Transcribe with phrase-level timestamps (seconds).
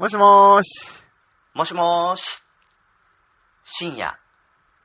[0.00, 1.02] もしもーし。
[1.52, 2.42] もしもーし。
[3.64, 4.18] 深夜、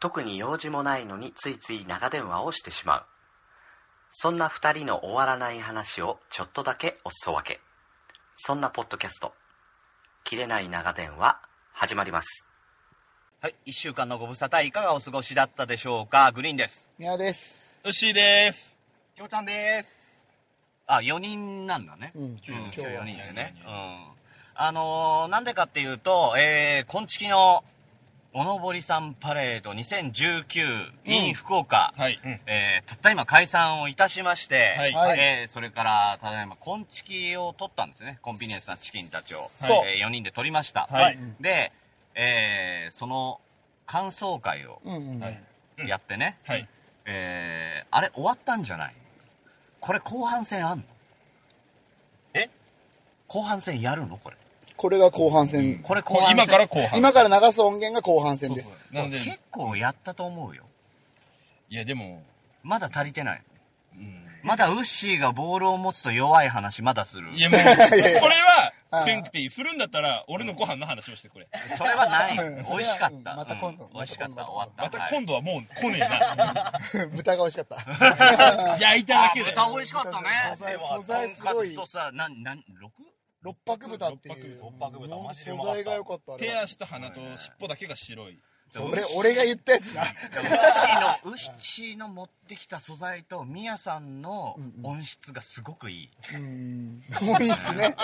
[0.01, 3.05] 特に用事もないのについつい長電話をしてしまう。
[4.11, 7.61] そんな二人の終わらない話をちょっとだけおすそ分け。
[8.35, 9.31] そんなポッドキャスト、
[10.25, 11.39] 切れない長電話、
[11.71, 12.43] 始まります。
[13.39, 16.33] はい、一週間のご無沙汰いかがお過ごしだったでしょうか？
[16.33, 16.91] グリーンです。
[16.99, 17.79] 宮です。
[17.85, 18.75] うっしーです。
[19.15, 20.29] きょうちゃんです。
[20.87, 22.11] あ、4人なんだね。
[22.15, 23.55] うん、うん、今日4人でね。
[23.61, 23.71] う今
[24.11, 24.15] ん。
[24.57, 27.63] あのー、なんでかっていうと、えー、今月の、
[28.37, 32.19] おのぼりさんパレード2019 in 福岡、はい。
[32.45, 38.19] えー、たった今解散をいたしまして、はいはいえー、それから、ただいま、コンチキを取ったんですね。
[38.21, 39.47] コンビニエンスなチキンたちを。
[39.49, 40.87] そうえー、4人で取りました。
[40.91, 41.17] はい。
[41.39, 41.71] で、
[42.13, 43.39] えー、その、
[43.85, 45.19] 感想会をうんうん。
[45.19, 45.43] はい。
[45.79, 46.67] うんやってね、はい。
[47.05, 48.93] えー、あれ終わったんじゃない？
[49.81, 50.83] これ後半戦あんの？
[52.33, 52.49] え？
[53.27, 54.17] 後半戦やるの？
[54.17, 54.37] これ。
[54.77, 55.79] これが後半戦。
[55.79, 56.31] これ後半戦。
[56.33, 56.99] 今から後半。
[56.99, 58.93] 今から流す音源が後半戦です。
[58.93, 60.63] なので、結構やったと思うよ。
[61.69, 62.23] いやでも、
[62.63, 63.43] まだ足りてない。
[63.95, 64.25] うん。
[64.43, 67.31] まだウッシーがボールを持つと弱い話まだする。
[67.33, 69.49] いやもう、それはあ、ーせんくていい。
[69.49, 71.47] するんだったら、俺のご飯の話をしてくれ。
[71.77, 72.37] それはない。
[72.37, 73.31] うん美味しかった。
[73.31, 74.35] うんまた今度うん美味しかった。
[74.35, 74.83] また終わった。
[74.83, 77.07] またはい今度はもう来ねえな。
[77.15, 78.77] 豚が美味しかった。
[78.79, 79.51] 焼いただけで。
[79.51, 80.29] 豚美味しかったね。
[80.55, 82.63] 素材素材すごいとさ、なん、なん、6?
[83.45, 84.59] 六泊豚っていう。
[84.59, 86.33] 六泊豚マジでう素材が良かった。
[86.33, 88.39] あれ手足と鼻と尻尾だけが白い。
[88.77, 90.01] 俺、俺が言ったやつな。
[90.01, 96.09] ウッシーの、ウッシーの持ってきた素材と、ミヤさんの音質がすごくいい。
[96.33, 97.01] うん。
[97.29, 97.95] 音質ね。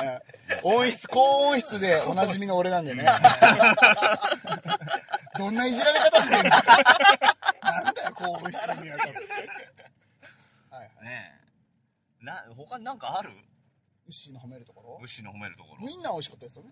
[0.63, 3.03] うん音質、高音質でおなじみの俺なんでね。
[5.39, 6.49] どんないじられ方してんの？
[6.49, 9.11] なんだよ、高音質にやから。
[10.77, 11.05] はいはい。
[11.05, 11.33] ね
[12.21, 12.25] え。
[12.25, 13.31] な、他になんかある？
[14.11, 14.99] ウッシーの褒めるところ？
[15.01, 15.89] ウッシーの褒めるところウ。
[15.89, 16.71] インナー美味しかったですよね。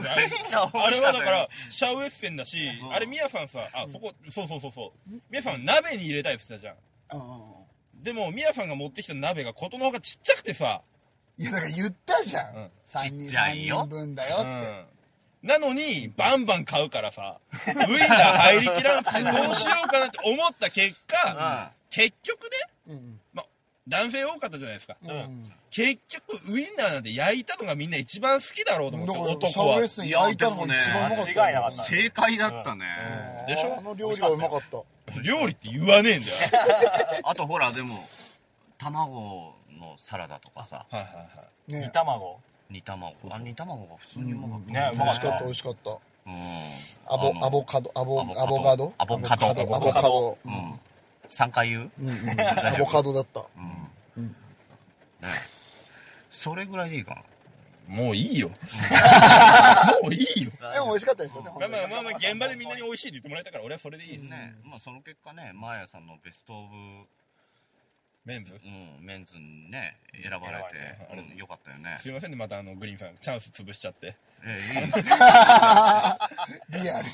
[0.00, 0.28] あれ
[0.72, 5.10] あれはだから、シャウエッセンだしう、んあれ、ミヤさんさ、あ、そこ、そうそうそうそう。
[5.30, 6.74] ミヤさん鍋に入れたいって言ってた
[7.12, 7.20] じゃん。
[7.20, 8.02] うん。
[8.02, 10.80] でも、ミヤさんが持ってきた鍋がことのほかちっちゃくてさ、
[11.38, 12.56] いや、だから言ったじゃん。
[12.56, 14.44] うん三人、ちっちゃ三いよ人分だよって。
[14.44, 14.84] うん
[15.44, 18.08] なのに、バンバン買うからさ、ウインナー
[18.56, 22.50] 入りきらんくてどうしようかなって思った結果、結局ね、
[22.88, 23.20] うん。
[23.86, 24.96] 男性多かったじゃないですか。
[25.02, 25.10] うん。
[25.10, 25.52] うん。
[25.70, 29.88] 結局、ウインナーなんて焼いたのがみんな一番好きだろうと思って、男はウエッ。
[29.88, 31.42] セン焼いたのが一番うまかったよ。
[31.42, 32.86] 間違いなかった正解だったね。
[33.46, 33.76] でしょ？
[33.78, 35.20] あの料理はうまかった。
[35.20, 36.34] 料理って言わねえんだよ。
[37.24, 38.02] あとほら、でも、
[38.78, 41.22] 卵のサラダとかさ、はいはいは
[41.68, 41.72] い。
[41.72, 42.40] ね煮卵。
[42.70, 43.14] 煮卵。
[43.30, 44.72] あ、煮卵が普通にうまかった。
[44.72, 45.90] ね美味したかった、美味しかった。
[45.90, 46.62] うん。
[47.06, 50.38] アボ、アボカド、アボ、アボカドアボカドアボカド。
[50.46, 50.80] うん。
[51.28, 51.90] 3回言う？
[52.00, 52.40] うんうん。
[52.40, 53.44] アボカドだった。
[53.56, 54.24] うん。
[54.24, 55.28] うんね
[56.30, 57.22] それぐらいでいいかな。
[57.86, 58.48] もういいよ。
[60.02, 60.50] もういいよ。
[60.72, 64.30] でも美味しかったですよね、まあまあまあまあ、現場でみんなに美味しいって言ってもらえたから、俺はそれでいいです。
[64.30, 66.74] ね、まあその結果ね、マーヤさんのベストオブ、
[68.24, 68.54] メンズ？
[68.54, 71.98] うん、メンズにね、選ばれてうんよかったよね。
[72.00, 74.16] すいませんね、またあの、グリーンさん、チャンス潰しちゃって。
[74.42, 74.60] え
[76.72, 77.08] えいい リアル。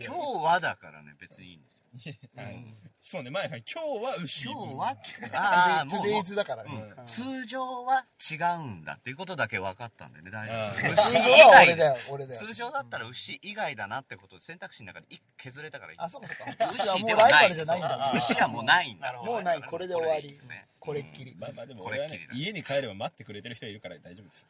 [0.00, 1.59] 今日はだからね、別にいい。
[2.36, 2.64] はい
[3.02, 4.44] そうね、前さん、今日は牛。
[4.44, 4.96] 今日は、
[5.32, 6.70] ああ、もう、トゥデイズだからね。
[6.98, 11.02] うん通常は違うんだっていうことだけ分かったんでね、大丈夫。
[11.02, 12.40] 通常牛以外は俺だよ、俺だよ。
[12.46, 15.06] 通常だったら牛以外だなってことで選択肢の中で
[15.38, 15.98] 削れたからいい。
[15.98, 16.68] あ、そうかそうか。
[16.68, 18.12] 牛は牛ではないもうライバルじゃないんだ。
[18.14, 19.12] 牛はもうないんだ。
[19.14, 20.38] もうない、これで終わり
[20.78, 21.34] これっきり。
[21.36, 21.90] まあまあでも
[22.34, 24.46] 家に帰れば待ってくれてる人いるから大丈夫です。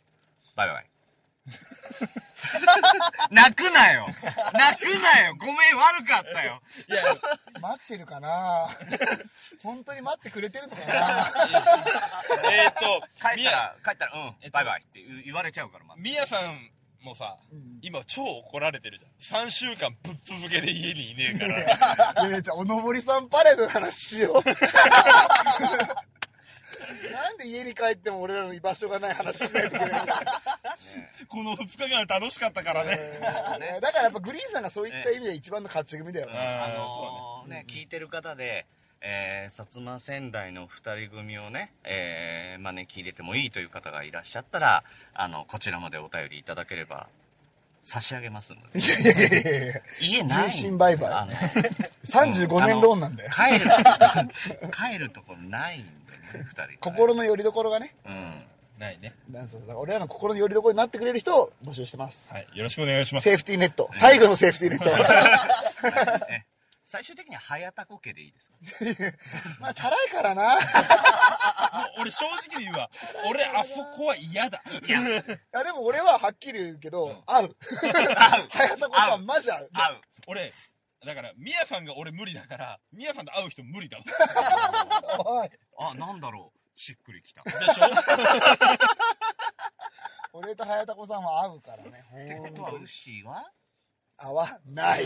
[0.56, 0.86] バイバイ。
[3.30, 4.06] 泣くなよ
[4.52, 6.62] 泣くなよごめん、悪かったよ。
[6.88, 7.02] いや、
[7.60, 8.68] 待ってるかな
[9.62, 11.32] 本当に待ってくれてるのかな
[12.50, 13.02] えーっと、
[13.36, 16.70] みや、帰ったら、帰ったら、うんえっ、とバイバイって言われちゃうから、まみやさん
[17.02, 19.46] もさうん、今超怒られてるじゃん。
[19.46, 21.58] 3週間ぶっ続けで家にいねえかいら。
[22.24, 24.42] やいや、じゃあ、おのぼりさんパレードの話しよう。
[27.12, 30.14] なんで家に帰っても俺らの居場所がない話しないといけないの？
[31.28, 32.96] この2日間楽しかったからね。
[32.98, 36.28] えーだからやっぱグリーンさんがそういった意味で一番の勝ち組だよ。
[36.30, 38.66] あーあのーね、聞いてる方で、
[39.00, 44.84] えー、薩摩仙台の二人組をね、えー、招き入れてもいいという方がいらっしゃったら、
[45.14, 47.08] あの、こちらまでお便りいただければ、
[47.82, 48.78] 差し上げますので。
[48.78, 51.32] いやいやいやいや家ない人身売買あの
[52.04, 53.30] 35年ローンなんだよ。
[53.30, 53.70] 帰る、
[54.70, 55.84] 帰るところないん
[56.32, 56.78] でね、二人。
[56.80, 57.94] 心の拠り所がね。
[58.06, 58.42] うん。
[58.78, 59.14] ないね。
[59.30, 62.32] なんそうだから俺らの心の拠り所になってくれる人を募集してます。
[62.32, 62.48] はい。
[62.54, 63.24] よろしくお願いします。
[63.24, 63.90] セーフティーネット。
[63.92, 66.26] 最後のセーフティーネット。
[66.30, 66.46] ね
[66.90, 68.56] 最終的には早田コ家でいいですか？
[69.62, 70.54] まあ、チャラいからな。
[70.54, 72.90] いもう俺正直に言うわ。
[73.28, 74.60] 俺あそこは嫌だ。
[74.84, 75.22] いや、や、
[75.64, 77.56] でも俺ははっきり言うけど、合う。
[78.50, 79.70] 早田子さん、マジ合う。
[79.72, 80.00] 合う。
[80.26, 80.52] 俺、
[81.06, 84.04] だから、ミヤさんが俺無理だから、ミヤさんと会う人無理だわ。
[85.24, 85.50] おい。
[85.78, 86.58] あ、なんだろう。
[86.80, 87.42] しっくりきた。
[87.44, 87.84] でしょ？
[90.32, 92.04] 俺と早田子さんは合うからね。
[92.40, 93.48] ってことは、ウッシーは？
[94.16, 95.04] 合わない。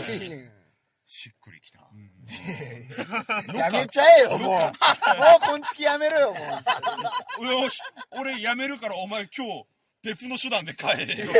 [1.05, 1.79] しっくりきた。
[3.53, 4.59] やめちゃえよ、 もう。
[4.59, 4.69] もう、
[5.39, 6.39] こんちきやめろよ、も
[7.39, 7.45] う。
[7.45, 7.79] よし、
[8.11, 9.65] 俺辞めるからお前今日、
[10.05, 11.25] 別の手段で帰れよ。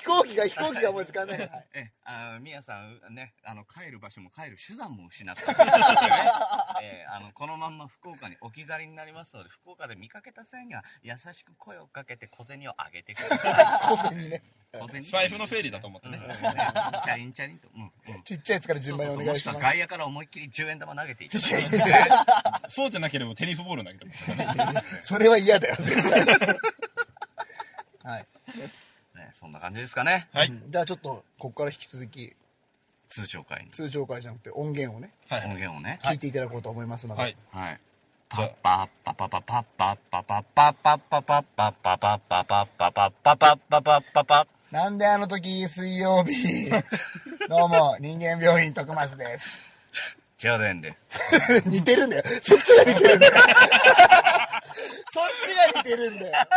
[0.00, 1.38] 飛行機が、飛行機がもう時間ない。
[1.38, 5.54] はいえ、あみやさん、ね、あの、帰る場所も帰る手段も失った、ね。
[6.80, 13.54] えあの、このまんま福岡に置き去りになりますので、福岡で見かけた際には、優しく声をかけて小銭をあげてください。
[13.96, 14.42] 小銭にね。
[14.80, 16.18] 小銭財布の整理だと思ってね。
[16.20, 16.34] うんね
[17.04, 17.68] チャリンチャリンと。
[17.74, 17.82] うん。
[17.82, 18.22] うん。
[18.22, 19.60] ちっちゃいやつから順番にお願いします。
[19.60, 21.78] 外野から思いっきり10円玉投げていただいて。
[22.70, 24.12] そうじゃなければテニスボール投げても。
[25.02, 26.20] それは嫌だよ、絶対。
[28.12, 28.26] はい。
[29.16, 30.28] ね、そんな感じですかね。
[30.32, 30.52] はい。
[30.68, 32.34] じゃあちょっと、ここから引き続き、
[33.08, 33.70] 通常会に。
[33.70, 35.44] 通常会じゃなくて音源をね、はい。
[35.44, 35.98] 音源をね。
[36.02, 37.22] 聞いていただこうと思いますので。
[37.22, 37.36] はい。
[37.50, 37.80] はい。
[38.34, 46.68] じゃパッパパパパッパッパパッパッパッパッパッパッパッパッパッパッパッパッパッパッパッパッパッパッなんであの時、水曜日。
[47.48, 49.46] どうも、人間病院徳松です。
[50.36, 50.96] 千代田で
[51.60, 51.68] す。
[51.68, 52.24] 似てるんだよ。
[52.42, 53.34] そっちが似てるんだよ。
[55.12, 56.48] そっちが似てるんだよ。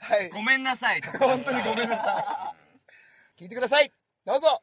[0.00, 0.30] はい。
[0.30, 1.02] ごめんなさい。
[1.02, 2.54] 本当にごめんなさ
[3.38, 3.42] い。
[3.42, 3.92] 聞いてください。
[4.24, 4.62] どうぞ。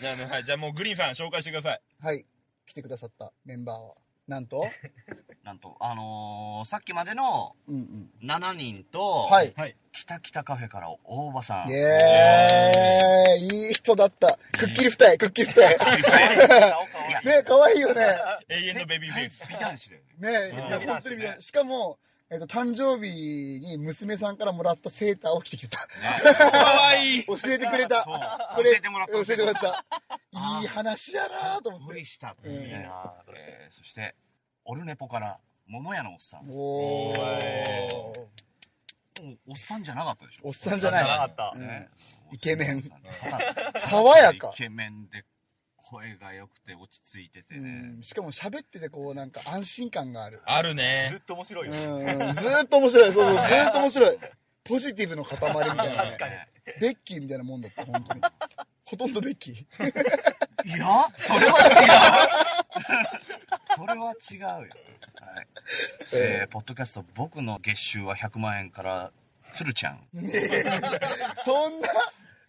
[0.00, 0.44] じゃあね、はい。
[0.44, 1.82] じゃあもうグリーンさん紹介してください。
[2.00, 2.26] はい。
[2.66, 3.94] 来てくださったメンバーは。
[4.30, 4.64] なんと？
[5.42, 7.74] なんと、あのー、さっきまでのうん
[8.22, 8.28] うん。
[8.28, 9.52] 7人と、はい。
[9.56, 9.74] はい。
[9.90, 11.68] 北北カフェから大場さん。
[11.68, 14.38] イエーイいい人だった。
[14.56, 15.68] くっきり二重、くっきり二重。
[17.24, 18.06] ね可愛いよね。
[18.48, 19.42] 永遠のベビーフェイス。
[19.48, 20.50] 美男子だよね。
[20.52, 21.98] ねいや、本当に見えしかも、
[22.32, 25.78] えっと、誕生日に娘さんからもらったセーターを着てきてた。
[26.34, 27.24] かわいい。
[27.26, 28.04] 教えてくれた。
[28.04, 29.84] 教えてもらった教えてもらった。
[30.60, 32.06] いい話やなと思って無理。
[32.06, 32.88] したいうね。
[33.34, 34.14] えーそして、
[34.64, 36.46] オルネポから、桃屋のおっさん。
[36.46, 38.20] もおー。
[39.22, 41.04] うおっさんじゃなかったでしょおっさんじゃない。
[41.04, 41.58] なかった。
[41.58, 41.88] ね
[42.32, 42.88] イケメン
[43.76, 44.56] 爽やかイ。
[44.56, 45.24] ケメンで、
[45.90, 48.02] 声が良くて落ち着いててうねん。
[48.02, 50.40] しかも喋っててこうなんか安心感がある。
[50.44, 51.20] あるずねっ。
[51.22, 51.72] と面白いよ。
[51.74, 53.12] うん、うんずーっと面白い。
[53.12, 54.18] そうそう、 ずーっと面白い。
[54.62, 55.94] ポジティブの塊みたいな、ね。
[55.96, 56.34] 確かに
[56.80, 58.20] ベッキーみたいなもんだった、本当に。
[58.84, 59.56] ほとんどベッキー。
[60.66, 63.20] いや、それは違う。
[63.74, 64.48] それは違うよ。
[64.48, 64.68] はい。
[66.12, 69.12] えー、ポッドキャスト、僕の月収は100万円から、
[69.52, 70.06] 鶴ちゃん。
[71.44, 71.88] そんな、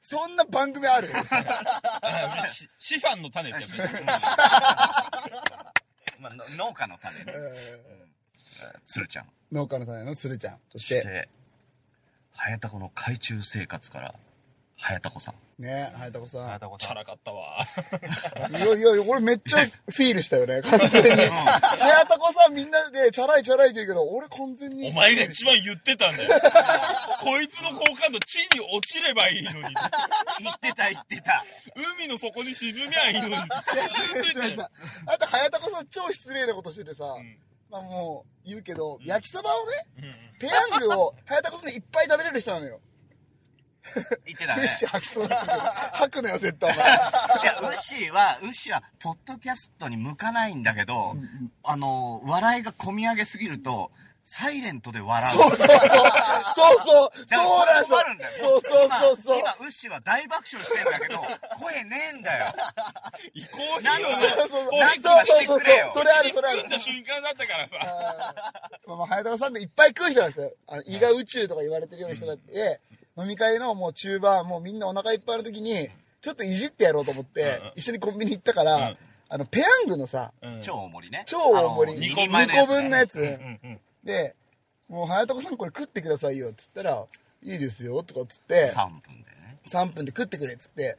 [0.01, 1.09] そんな番組ある？
[3.21, 3.67] の種ってや。
[6.19, 7.23] まあ、の農家の種ね。
[7.27, 7.79] え
[8.85, 9.25] 鶴ちゃん。
[9.25, 10.57] ー農家の種の鶴ちゃん。
[10.69, 11.29] そし、そしてて、
[12.35, 14.15] 早田子の海中生活から、
[14.81, 15.61] 早田子さん。
[15.61, 16.59] ね、早田子さん。
[16.79, 17.63] チャラかったわ。
[18.49, 21.23] いやいやいや、俺めっちゃフィールしたよね、 完全に。
[21.27, 24.89] 早田子さんみんなでチャラいチャラいって言うけど、俺完全に。
[24.89, 26.29] お前が一番言ってたんだよ。
[27.21, 29.75] こいつの好感度地に落ちればいいのに。
[30.39, 31.45] 言ってた言ってた。
[31.97, 33.35] 海の底に沈みゃいいのに。
[33.35, 33.37] っ
[34.57, 34.71] と
[35.05, 37.37] あと、早田子さん超失礼なことしててさ、ん
[37.69, 42.81] まあもう言うけど、焼きそばをね、うんペヤングを早田子さんでいっぱい食べれる人なのよ。
[44.25, 44.67] 言ってたねフレッ。
[44.67, 46.87] シュ吐きそうにな吐くのよ、絶対お前。
[46.87, 46.89] い
[47.45, 51.15] や、ウッシーは、ウッシーは、ポッドキャストに向かないんだけど、
[51.63, 53.91] あの、笑いが込み上げすぎると、
[54.23, 55.37] サイレントで笑う。
[55.37, 55.67] そうそうそう。
[55.67, 57.25] そうそう。
[57.27, 59.39] そうなんですよそうそうそうそう。
[59.39, 61.19] 今、今ウッシーは大爆笑してんだけど、
[61.59, 62.53] 声ねえんだよ。
[63.33, 64.09] 行こうなんよ。
[64.11, 64.69] そうそうそう。
[64.69, 66.69] こうなんとかしてくれよそれある、それある組ん。
[66.69, 68.35] だ瞬間だったからさ。
[68.85, 70.53] まあまあ、早田さんでいっぱい食う人なんですよ。
[70.67, 72.79] あの胃が宇宙とか言われてるような人だって、
[73.21, 75.89] 飲み会のもう中盤、もうみんなお腹いっぱいの時に、
[76.21, 77.71] ちょっといじってやろうと思って、うん。
[77.75, 78.97] 一緒にコンビニ行ったから、うん。
[79.29, 80.61] あの、ペヤングのさ、うん。
[80.61, 81.23] 超大盛りね。
[81.25, 83.39] 超大盛り、あの二2個個分のやつ。
[84.03, 84.35] で、
[84.89, 87.05] もう早田子さんこれ食ってくださいよ、っつったら、
[87.43, 89.57] いいですよ、とかっつって、3分でね。
[89.67, 90.97] 3分で食ってくれ、っつって。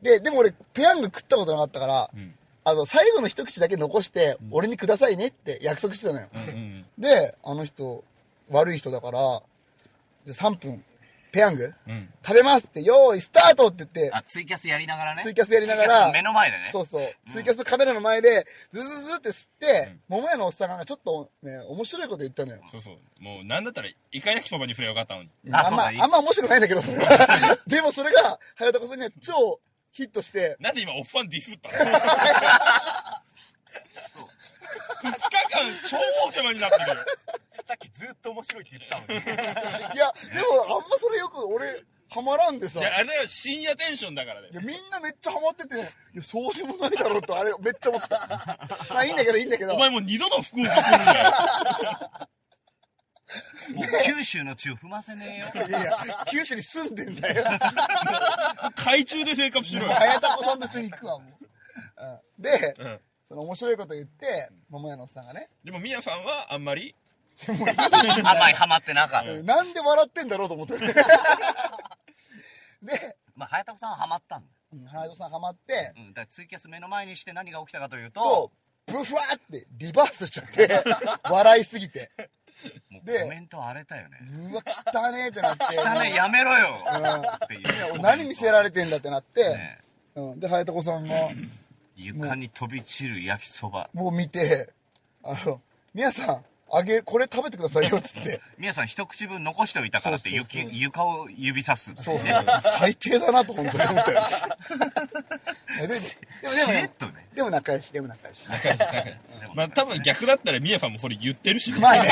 [0.00, 2.34] で、でも俺、ペヤング食ったことなかったから、ん。
[2.64, 6.28] あの、最後の一口だけ残して、俺にくださいねって約束してたのよ。
[6.98, 8.04] で、あの人、
[8.48, 9.42] 悪い人だから、
[10.26, 10.84] じゃあ3分
[11.32, 11.72] ペヤング？
[11.88, 12.08] うん。
[12.22, 15.22] 食べますって、用意スタートって言って、あ、ツイキャスやりながらね。
[15.22, 16.68] ツイキャスやりながら目の前でね。
[16.70, 17.02] そうそう。
[17.30, 22.60] ツイキャスのカメラの前で、ズズズって吸って、桃屋のおっさんがちょっとね、面白いこと言ったのよ。
[22.70, 22.98] そうそう。
[23.18, 25.30] もう、なんだったら、イカ焼きそばに振ればよかったのに。
[25.50, 27.58] あんま、あんま面白くないんだけど、それは。
[27.66, 29.58] でもそれが、はやたこさんには超
[29.90, 31.98] ヒットして、なんで今、おっさんディスったの ?2 日
[35.10, 35.18] 間、
[35.88, 35.96] 超
[36.28, 36.96] お世話になってるよ。
[37.72, 39.14] さっきずっと面白いって言ってたのに。
[39.96, 41.66] いや、でもあんまそれよく俺、
[42.10, 42.80] ハマらんでさ。
[42.80, 44.48] いや、いや、あれは深夜テンションだからね。
[44.62, 45.78] みんなめっちゃハマってて、い
[46.18, 48.26] や、そうでもないだろうと、あれ、めっちゃ思ってた。
[48.90, 49.74] まあいいんだけど、いいんだけど。
[49.74, 51.30] お前もう二度と福岡来るんだよ。
[53.74, 55.66] もう九州の地を踏ませねえよ。
[55.66, 57.44] いやいや、九州に住んでんだよ。
[58.76, 59.92] 海中で生活しろよ。
[59.92, 61.46] はやたこさんと一緒に行くわ、もう。
[62.36, 63.00] うんで、うん。
[63.32, 66.94] その面白いこと言って、桃屋のおっさんがね、でも、みやさんはあんまり、
[68.24, 69.32] あんまりハマってなかった。
[69.32, 70.74] うんなんで笑ってんだろうと思って。
[72.82, 74.46] で、まあ、早田さんはハマったんだ。
[74.72, 76.14] うんはやたこさんハマって、うん。
[76.14, 78.52] だツイキャス目の前にして何が起きたかというと
[78.86, 80.82] と、、ブフワーってリバースしちゃって、
[81.30, 82.10] 笑いすぎて。
[82.88, 84.18] もうでコメント荒れたよね。
[84.52, 84.62] うわ、
[84.94, 85.64] 汚ねえってなって。
[85.78, 86.84] 汚ねえ、やめろよ
[88.00, 89.78] 何見せられてんだってなって、ね
[90.14, 91.14] うん、で、はやたこさんが、
[91.96, 93.90] 床に飛び散る焼きそば。
[93.92, 94.72] もう見て、
[95.24, 95.60] あの、
[95.92, 98.40] みやさん、あげ、これ食べてくださいよ、つって。
[98.56, 101.94] 皆さん一口分残しておいたからってそうそうそう雪床を指さす。
[101.96, 102.34] そうそうね。。
[102.78, 104.22] 最低だなと、本当に思ったよ。
[105.80, 106.00] で でも、
[106.98, 107.26] でもね。
[107.34, 108.48] でも仲良し、でも仲良し。
[109.54, 111.78] まあ多分逆だったらみやさんもそれ言ってるしね。
[111.80, 112.10] まあね。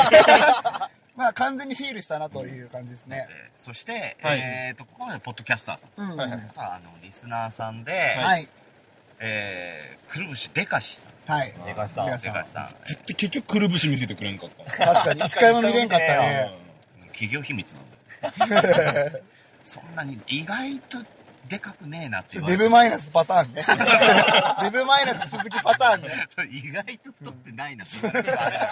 [1.17, 3.26] まあ完全にフィールしたなという感じですね。
[3.31, 6.12] えーそして、はいえっと、ここまでポッドキャスターさん。
[6.12, 6.17] うん。
[6.17, 8.49] はいははいあの、リスナーさんで、はい。
[9.21, 11.37] えー、くるぶしでかしさん。
[11.39, 11.55] はい。
[11.67, 12.67] でかしさんでかしさん。
[12.85, 14.95] 絶対結局くるぶし見せてくれんかった。
[14.95, 16.59] 確かに、一回も見れんかったね。
[17.12, 19.21] 企業秘密なんだよ。
[19.62, 20.99] そんなに、意外と
[21.49, 23.65] でかくねえなって言われてデブマイナスパターンね。
[24.62, 26.29] デブマイナス鈴木パターンね。
[26.50, 28.71] 意外と太ってないなって言われてあれだよ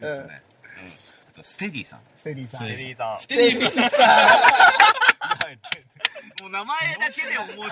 [0.00, 0.42] ちょっとね。
[0.80, 0.90] うん。
[1.34, 2.00] あと、ステディさん。
[2.16, 2.60] ステディさん。
[2.60, 3.18] ステテリーさん。
[3.20, 3.82] ステディさん、
[6.42, 7.70] もう名前だけで面白い。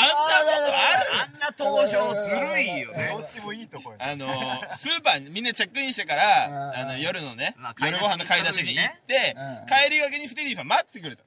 [0.00, 1.10] あんなことある？
[1.22, 3.18] あんな登場ずるいよねど。
[3.22, 3.96] っちもいいとこよ。
[3.98, 11.22] あのー、スーパーにみんなチェックインしてから、うんあの、夜のね夜ご飯の買い出しに行ってうん、帰りがけにステディさん待ってくれた。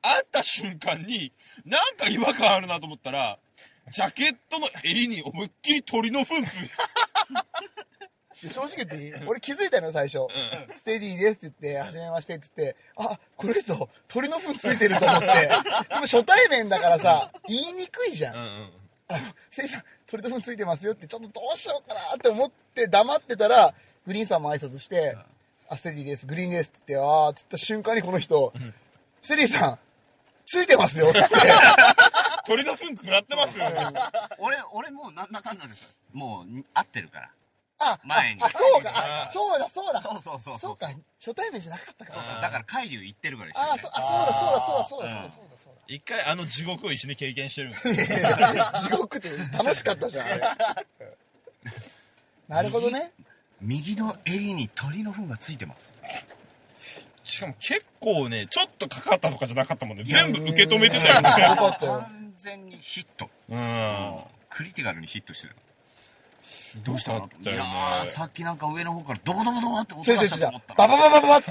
[0.00, 1.32] 会った瞬間に、
[1.66, 3.38] なんか違和感あるなと思ったら、
[3.90, 6.72] ジャケットの襟に思いっきり鳥の糞ついてで
[8.48, 10.26] 正直言っていい俺気づいたのよ、最初。
[10.76, 15.26] ステディですって言って、はじめましてって言って、あ、これと鳥の糞ついてると思って。
[15.26, 18.34] でも初対面だからさ、言いにくいじゃん。
[18.36, 18.70] うんうん。
[19.08, 23.74] あの、せいさん、鳥の糞ついてますよって、ちょっとどうしようかなって思って黙ってたら、
[24.06, 25.16] グリーンさんも挨拶して、
[25.68, 28.52] あ、ステディです、グリーンですって言って、あーって言った瞬間にこの人、
[29.22, 29.78] ステディさん、
[30.46, 31.18] ついてますよって。
[32.46, 33.66] 鳥の糞食らってますよ。
[34.38, 35.98] 俺、俺もうなんだかんだです。
[36.12, 37.30] もう、合ってるから。
[37.80, 40.02] あ、前にあ、そうか、そうだ、そうだ。
[40.02, 42.40] そうそうそうそうか、初対面じゃなかったから。
[42.40, 45.80] だから、海流行ってるからあーそあ、そうだ、そうだ、そうだ、そうだ、そうだ、そうだ、そうだ。
[45.86, 48.18] 一回あの地獄を一緒に経験してるんですよ
[48.74, 50.28] 地獄って楽しかったじゃん。
[52.48, 53.12] なるほどね。
[53.60, 55.92] 右の襟に鳥の糞がついてます。
[57.24, 60.04] しかも結構ね、ちょっとかかったとかじゃなかったもんね。
[60.04, 61.30] 全部受け止めてたよね。
[61.78, 63.28] 完全にヒット。
[63.50, 64.20] うん。
[64.48, 65.56] クリティカルにヒットしてる。
[66.84, 70.62] どうしたのいやー、さっきなんか上の方からドコドコドコって音がしたと思っ。
[70.66, 70.88] たら。
[70.88, 71.50] ババババババって。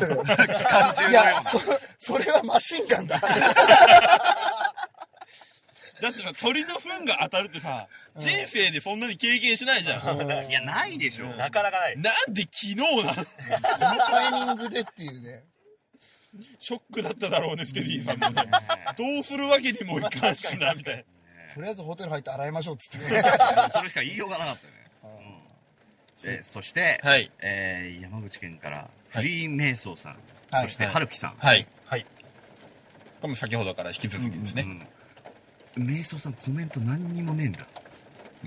[0.64, 1.60] 感じいや、そ、
[1.98, 3.20] それはマシンガンだ。
[3.20, 3.28] だ
[6.10, 7.88] ってさ、鳥の糞が当たるってさ、
[8.18, 10.22] 人生でそんなに経験しないじゃん。
[10.48, 11.26] いや、ないでしょ。
[11.26, 11.98] なかなかない。
[11.98, 13.26] なんで昨日なのこの
[14.06, 15.44] タイミングでっていうね。
[16.60, 18.44] ショックだっただろうね、ステディさんもね。
[18.96, 21.04] どうするわけにもいかんしな、みたいな。
[21.56, 23.24] とりあえずホテル入って洗いましょうっつってね。
[23.74, 24.74] それしか言いようがなかったよ
[26.26, 26.38] ね。
[26.38, 27.32] でそして、はい。
[27.40, 30.18] えー山口県から、フリーメイソーさん、
[30.52, 31.36] はいそして、春樹さん。
[31.38, 31.68] はい。
[31.86, 32.04] はい。
[33.22, 34.64] これも先ほどから引き続きですね。
[34.64, 34.88] うん
[35.86, 37.60] メイソーさんコメント何にもねえんだ。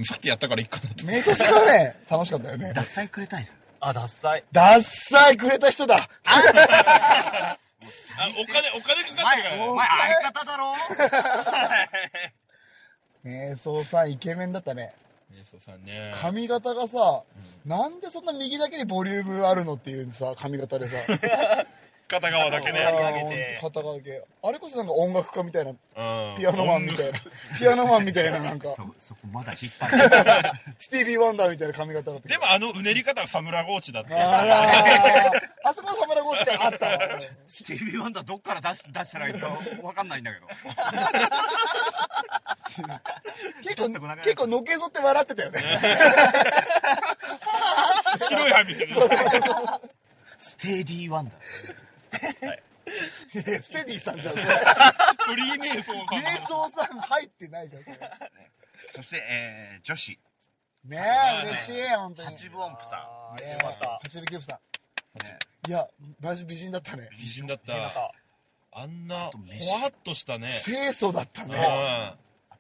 [0.03, 1.05] さっきやったからいいかなと。
[1.05, 2.73] 瞑想したらね、楽しかったよね。
[2.75, 4.45] 脱菜くれたいじあ、ダッサい。
[4.51, 6.43] ダッサいくれた人だあ、
[8.37, 9.49] お金、お金かかってるか。
[9.49, 9.69] らね。
[9.69, 10.75] お前相方だろ
[13.25, 14.93] 瞑想さんイケメンだったね。
[15.31, 16.13] ねそうさんね。
[16.21, 17.23] 髪型がさ、
[17.65, 20.97] なんでそんな右だけにボリュームあるのっていうさ、髪型でさ。
[22.11, 22.81] 片側だけね。
[22.83, 24.25] あー上げてほんと肩掛け。
[24.43, 25.77] あれこそなんか音楽家みたいな、うん
[26.39, 27.19] ピアノマンみたいな、
[27.59, 30.75] ピアノマンみたいななんか、そ、そこまだ引っ張って。
[30.79, 32.29] スティービー・ワンダーみたいな髪型だった。
[32.29, 34.15] でもあのうねり方はサムラゴーチだって。
[34.15, 35.31] あ
[35.65, 36.99] あそこのサムラゴーチがあったわ。
[37.47, 39.49] スティービー・ワンダーどっから出し出したらいいか
[39.83, 40.47] わかんないんだけど。
[43.63, 43.89] 結構、
[44.23, 45.61] 結構のけぞって笑ってたよね。
[48.17, 48.97] 白い歯見てる。
[50.39, 51.33] ステディー・ワンダ
[53.63, 54.45] ステディさんじゃん、それ。
[55.25, 56.07] フリーメイソンさんの。
[56.07, 57.97] 瞑想さん入ってないじゃん、それ。
[57.97, 58.97] ー。
[58.97, 60.19] そして、えー、女子。
[60.85, 62.29] ねえ、嬉しい、本当に。
[62.29, 63.37] 八分音符さん。
[63.37, 64.61] ねよかった八部九夫さ
[65.25, 65.71] ねん。
[65.71, 65.87] いや、
[66.21, 67.09] マジ美人だったね。
[67.19, 67.91] 美人だった。
[67.91, 68.13] た
[68.73, 70.61] あんな、ほわっとしたね。
[70.65, 71.51] 清楚だったうん。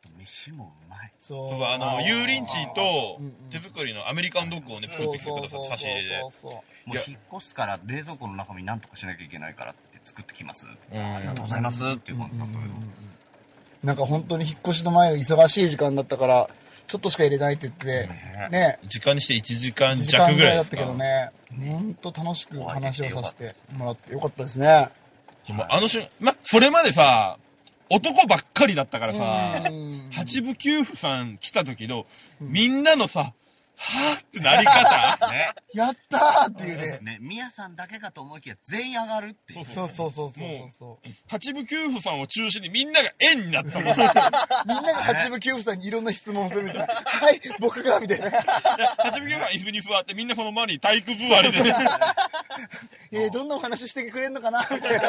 [0.02, 1.12] と、飯もうまい。
[1.18, 1.58] そそう。
[1.58, 6.20] そう、あの、油淋鶏と手作りのアメリカンドッグをね、作ってきてくださった差し入れで。
[6.20, 6.52] そうそう
[6.86, 10.66] もう引っ越すから冷蔵庫の中身なんとかしなきゃいけないからって作ってきます。
[10.66, 12.70] うんありがとうございますっていう感じだったけど。
[13.82, 16.50] なんか本当に引っ越しの前忙しい時間だったから、
[16.86, 18.08] ちょっとしか入れないって言って、
[18.50, 24.90] ね、時間にして1時間1時間弱ぐぐらいだったけどね、本当楽しく話をさせてもらってよかったですね。
[25.46, 27.38] でもあの瞬ま、それまでさ、
[27.90, 30.10] 男ばっかりだったからさ、うん。
[30.12, 32.06] 八部九夫さん来た時の、
[32.40, 33.32] みんなのさ、
[33.82, 35.28] はぁってなり方。
[35.32, 35.54] ね。
[35.72, 36.98] やったーっていうね。
[37.00, 39.64] ね、みやさんだけかと思いきや全員上がるっていう。
[39.64, 41.08] そうそうそうそうそう。
[41.28, 43.96] 八部九夫さんを中心にみんなが円になったもん。
[44.68, 46.94] みんなが八部九夫さんにいろんな質問するみたいな。
[46.94, 48.30] はい、僕が、みたいな。
[48.98, 51.58] 八部九夫さん椅子に座ってみんなその周りに体育座りで。
[53.12, 54.66] えー、どんなお話してくれんのかな？
[54.70, 55.08] みたいな。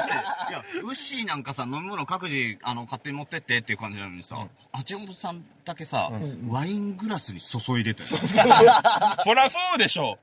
[0.50, 6.10] いや、ウッシーなんかさ、飲み物各自、あの、勝手に持ってってっていう感じなのにさ、あちもさんだけさ、
[6.48, 8.10] ワイングラスに注いでたよ。
[8.10, 8.61] そらそう
[9.78, 10.18] でしょ。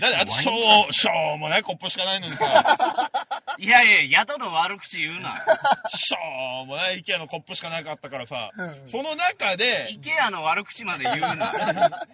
[0.00, 0.52] だってあとしょ
[0.88, 3.10] う、しょうもないコップしかないのにさ、
[3.58, 5.36] いやいや、宿の悪口言うな。
[5.88, 8.50] しょうもない IKEA のコップしかなかったからさ、
[8.86, 11.52] その中でイケアの悪口まで言うな。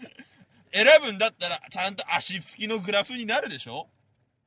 [0.73, 3.89] 選ぶんだったら、ちゃんと足つきのグラフになるでしょ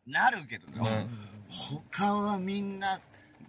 [0.07, 1.07] なるけどよ。
[1.47, 2.99] 他はみんな、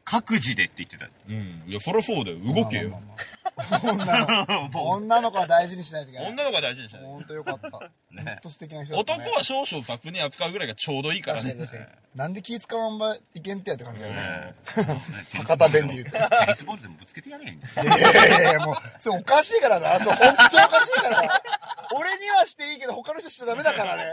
[0.04, 1.08] 各自でって言ってた。
[1.28, 1.64] うん。
[1.66, 2.38] いや、そりゃそうだよ。
[2.38, 2.90] 動けよ。
[2.90, 4.80] まあまあまあ女の子。
[4.90, 6.30] 女の子は大事にしないといけない。
[6.30, 7.02] 女の子は大事にしない。
[7.02, 7.70] ほんとよかった。
[7.70, 7.80] ほ
[8.12, 9.00] ねんと素敵な人ね。
[9.00, 11.54] 男は少々雑に扱うぐらいがちょうどいいからね。
[11.54, 12.05] 確かに確かに。
[12.16, 14.54] なんで気使わんばいけんってやって感じだよね。
[15.32, 16.12] テ博多弁で言うと。
[16.12, 16.18] テ
[16.48, 17.54] ニスボールでもぶつけてやれへん。
[17.56, 19.98] いやいやいやいや、もう、それおかしいからな。
[19.98, 21.42] そう、本当におかしいから。
[21.94, 24.04] 俺にはしていいけど、他の人しちゃダメだからね。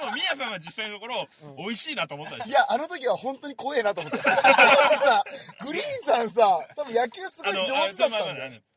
[0.00, 1.26] でも、みやさんは実際のところ、
[1.58, 2.48] 美味しいなと思ったでしょ？
[2.48, 4.18] いや、あの時は本当に怖えなと思った。
[4.22, 5.24] さ、
[5.64, 8.24] グリーンさんさ、多分野球すごい上手だった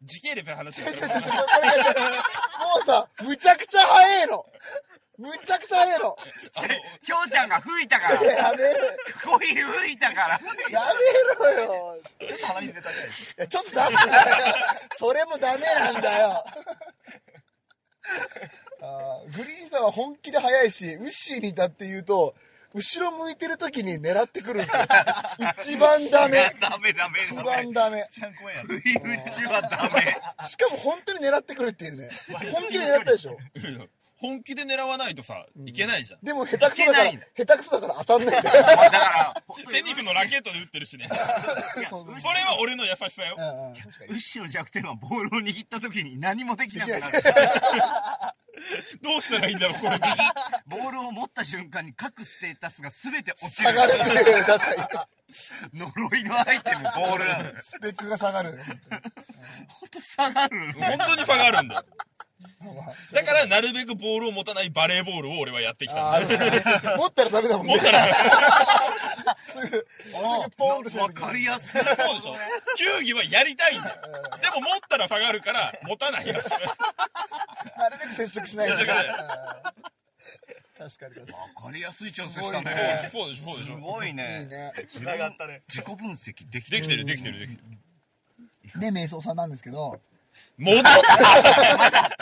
[0.01, 0.87] 時系列の話 も
[2.81, 4.43] うさ、むちゃくちゃ早えの。
[5.19, 6.17] むちゃくちゃ早えの。
[7.05, 8.23] きょうちゃんが吹いたから。
[8.23, 8.87] やめろ。
[9.37, 10.39] 恋吹いたから。
[10.71, 11.97] やめろよ。
[13.49, 13.91] ちょっと出すなよ。
[14.97, 16.45] それもダメなんだよ。
[18.81, 22.33] あーグリーンさんは本気で速いし、ウッシーにだって言うと、
[22.73, 24.83] 後ろ向いてる時に狙ってくるんですよ。
[25.57, 26.55] 一番ダメ。
[26.61, 27.35] ダメダメ一。
[27.43, 28.05] 番ダメ。
[28.65, 30.17] 不意打ちはダメ。
[30.47, 32.09] しかも本当に狙ってくるっていうね。
[32.53, 33.37] 本気で狙ったでしょ。
[34.19, 36.19] 本気で狙わないとさ、いけないじゃん。
[36.21, 38.63] でも下手くそだから下手くそだから当たんないんだよ。
[38.67, 41.07] だから、 テニスのラケットで打ってるしね。
[41.89, 43.41] そうそうそれは俺の優しさよう。
[43.41, 44.11] んうん、確かに。
[44.11, 47.23] ウッシーの弱点はボールを握った時に何もできなくなる。
[49.01, 49.99] どうしたらいいんだろう、これ。
[50.67, 54.01] ボールを持った瞬間に各ステータスが全て落ち下がるる。
[54.01, 55.07] っていう、確か
[55.73, 55.79] に。
[55.79, 57.55] 呪いのアイテム、ボールなのよ。
[57.61, 58.59] スペックが下がる。
[59.69, 60.73] ほんと下がる。
[60.73, 61.85] 本当に差があるんだよ。
[62.59, 66.97] まあだから、なるべくボールを持たないバレーボールを俺はやってきたあんだ。
[66.97, 67.73] 持ったらダメだもんね。
[67.75, 68.07] 持ったら、
[69.39, 69.85] すぐ、すぐ
[70.57, 71.71] ポーンとしてわかりやすい。
[71.71, 72.35] そうでしょ。
[72.77, 74.01] 球技はやりたいんだよ。
[74.41, 76.33] でも持ったら下がるから、持たないよ。
[77.77, 78.93] なるべく接触しない確か
[81.09, 83.09] に確かわかりやすい調整したすね。
[83.11, 83.75] そうでしょ、そうでしすょ。
[83.75, 83.81] に。
[83.81, 84.45] いいごいね。
[84.45, 84.71] ね。
[84.77, 87.61] 自繋がったね自己分析できできてる、できてる、できて
[88.73, 88.79] る。
[88.79, 89.99] で、瞑想さんなんですけど、
[90.57, 90.89] 戻った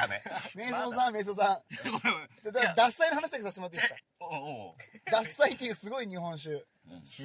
[0.55, 2.43] 瞑想さん、瞑想さん。
[2.43, 3.99] でだから脱菜の話だけさせてもらっていいですか？
[4.19, 4.25] お
[4.69, 4.75] お
[5.11, 6.65] 脱菜っていうすごい日本酒。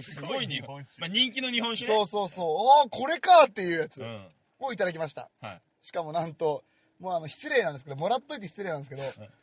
[0.03, 1.97] すごい日本酒まあ人気の日本酒ね。
[1.97, 2.47] そうそうそう。
[2.85, 4.29] おーこれかっていうやつうん。
[4.59, 5.31] をいただきました。
[5.41, 5.63] はい。
[5.81, 6.65] しかもなんと、
[7.01, 9.03] もうあの、失礼なんですけど、もらっといて失礼なんですけど、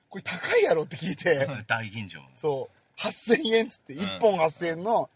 [0.09, 2.21] これ高いやろって聞いて、 大吟醸。
[2.35, 5.09] そう、8000円っつって、ん1本8000円の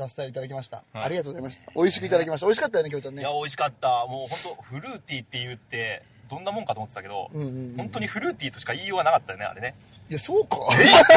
[0.00, 0.78] 脱菜をいただきました。
[0.92, 1.72] はいありがとうございました。
[1.74, 2.46] 美味しくいただきました。
[2.46, 3.22] 美味しかったよね、きょうちゃんね。
[3.22, 3.88] いや、美味しかった。
[4.06, 9.74] もう本当フルーティーって言って、どんなもんかと思ってたけど、うんうんうん本当にフルーティーとしか言いようがなかったよね、あれね。
[10.08, 10.58] いや、そうか。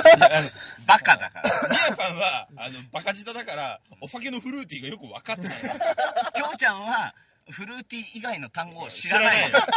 [0.87, 1.69] バカだから。
[1.69, 5.59] ミヤさんは、あの、バカ舌だから、お酒のフルーティーがよく分かってない。
[5.61, 7.13] きょうちゃんは、
[7.49, 9.67] フルーティー以外の単語を知らない知ら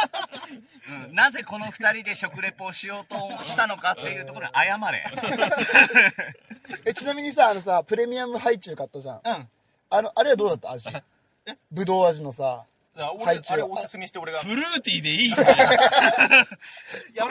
[1.09, 5.05] うん、なぜこの二人で食レポをしようとしたのかっていうところで謝れ。
[6.85, 9.17] え、ちなみにさ、あのさ、プレミアムハイチュウ買ったじゃん。
[9.17, 9.33] うん。
[9.33, 9.49] あ
[9.91, 10.71] あの、あれはどうだった？
[10.73, 10.91] 味。
[11.71, 12.65] ぶどう味のさ。
[13.13, 14.41] 俺、ハイチュウあれおすすめして俺が。
[14.41, 15.45] フルーティーでいい それ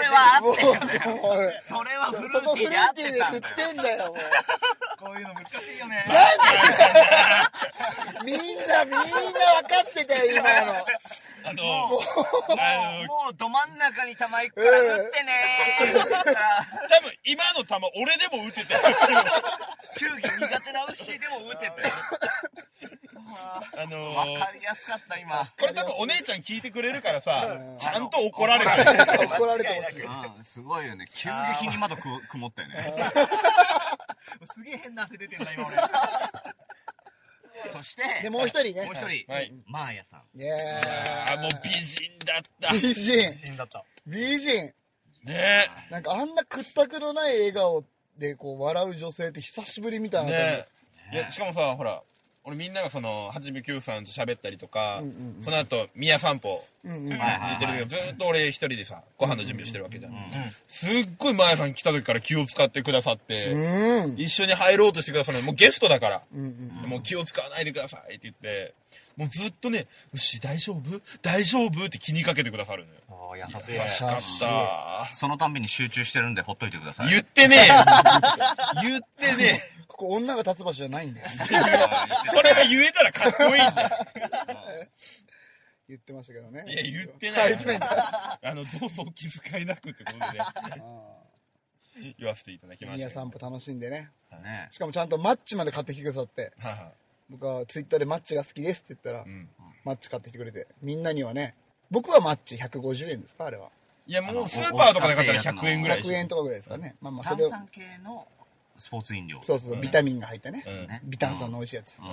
[0.08, 1.02] は合ってるんだよ。
[1.64, 4.06] それはフルーティーで合っーティーで振ってたんだよ。
[4.08, 4.16] も
[5.00, 6.06] こういうの難しいよね。
[8.22, 8.24] う。
[8.26, 10.86] みんな、みんな分かってたよ、今の。
[11.48, 12.02] あの、もう、
[12.58, 18.80] あの、もうど真ん中に球行くから打ってねー多分今の球俺でも打ててる。
[19.98, 21.84] 球技苦手なウッシーでも打てて。
[23.78, 25.52] あのわかりやすかった、今。
[25.60, 28.72] これ多分お姉ちゃん聞いてくれるからさうん、ちゃんと怒られる。
[29.28, 30.04] 怒られてほしい。
[30.04, 31.08] うん、すごいよね。
[31.14, 32.94] 急激に窓く曇ったよね。
[34.54, 35.78] すげえ変な汗出てんだ、今俺。
[37.72, 38.86] そして、で、もう一人ね。
[38.86, 39.54] もう一人、はい。
[39.68, 40.40] マーヤさん。
[40.40, 40.52] イエ
[41.30, 42.74] あーもう美人だった。
[42.74, 42.94] 美人。
[43.46, 43.84] 死んだった。
[44.06, 44.74] 美人。
[45.24, 47.84] ねなんかあんな屈託のない笑顔
[48.18, 50.32] でこう笑う女性って久しぶりみたいえ。
[50.32, 50.68] なね
[51.14, 51.16] え。
[51.16, 52.02] いや、しかもさ、ほら、
[52.48, 57.10] 俺みんながその、はじめ Q さんと喋ったりとかうんうんうん、その後、宮散歩うんうん。
[57.10, 60.12] はいはい出てるけど、ずーっと俺一人でさ、ご飯の準備をしてるわけじゃん。
[60.12, 60.20] うん
[60.68, 64.16] すっごいマヤさん来た時から気を使ってくださって、うん。
[64.20, 66.90] 一緒に入ろうとしてくださるのもうゲストだから、うんうん。
[66.90, 68.76] もう気を使わないでくださいって言って、
[69.18, 71.02] もうずっとね、牛大丈夫？
[71.22, 71.86] 大丈夫？
[71.86, 73.00] って気にかけてくださるのよ。
[73.10, 73.76] ああ、優しい。
[73.76, 75.16] 優しかった。
[75.16, 77.10] そのたんびに集中してるんでほっといてください。
[77.10, 77.76] 言ってねえよ
[78.84, 81.28] 言ってねここ女が立つ場所じゃないんだよ。
[81.30, 81.32] え。
[81.32, 81.58] それ
[82.52, 83.90] が言えたらかっこいいんだよ。
[85.88, 86.66] 言ってましたけどね。
[86.68, 88.40] いや、言ってあない言ってないんだ。
[88.42, 90.54] あの、どうぞお気遣いなくってことで、あ
[92.18, 93.26] 言わせていただきーましたけど。
[93.26, 94.10] 宮散歩楽しんでね。
[94.44, 96.54] ねしかもちゃんとマッチまで買ってきてくださって。
[96.58, 96.92] はいは
[97.30, 99.24] 僕はツイッターでマッチが好きですって言ったらい。
[99.24, 99.50] う、ん。
[99.84, 100.68] マッチ買ってきてくれて。
[100.82, 101.56] みんなにはね、
[101.92, 103.70] 僕はマッチ150円ですかあれは。
[104.08, 106.96] いや、もうスーパーとかで買ったら100円ぐらいでし100ょ円とかぐらいですかね。
[107.02, 107.50] まあまあ、それを。
[107.50, 108.28] 炭酸系の
[108.78, 109.40] スポーツ飲料。
[109.42, 110.64] そうそうそう、ビタミンが入ったね。
[110.68, 110.88] うん。
[110.88, 112.04] ねビタンさんの美味しいやつう。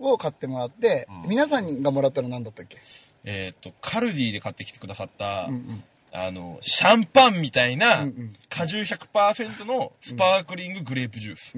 [0.00, 0.12] うん。
[0.12, 2.78] を買ってもらって、うん皆さんがもらったの何だったっけ？
[3.24, 5.84] えっと、カルディで買ってきてくださったうんう、ん。
[6.12, 11.54] あの、シャンパンみたいなうんうん、果汁100%のスパークリンググレープジュース。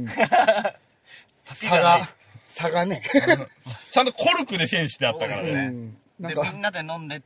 [1.44, 2.08] 差が、
[2.50, 3.00] 差がね。
[3.92, 5.68] ちゃんとコルクで栓してあったからうね。
[5.68, 5.94] ん。
[5.94, 7.22] で、みか、んなで飲んで、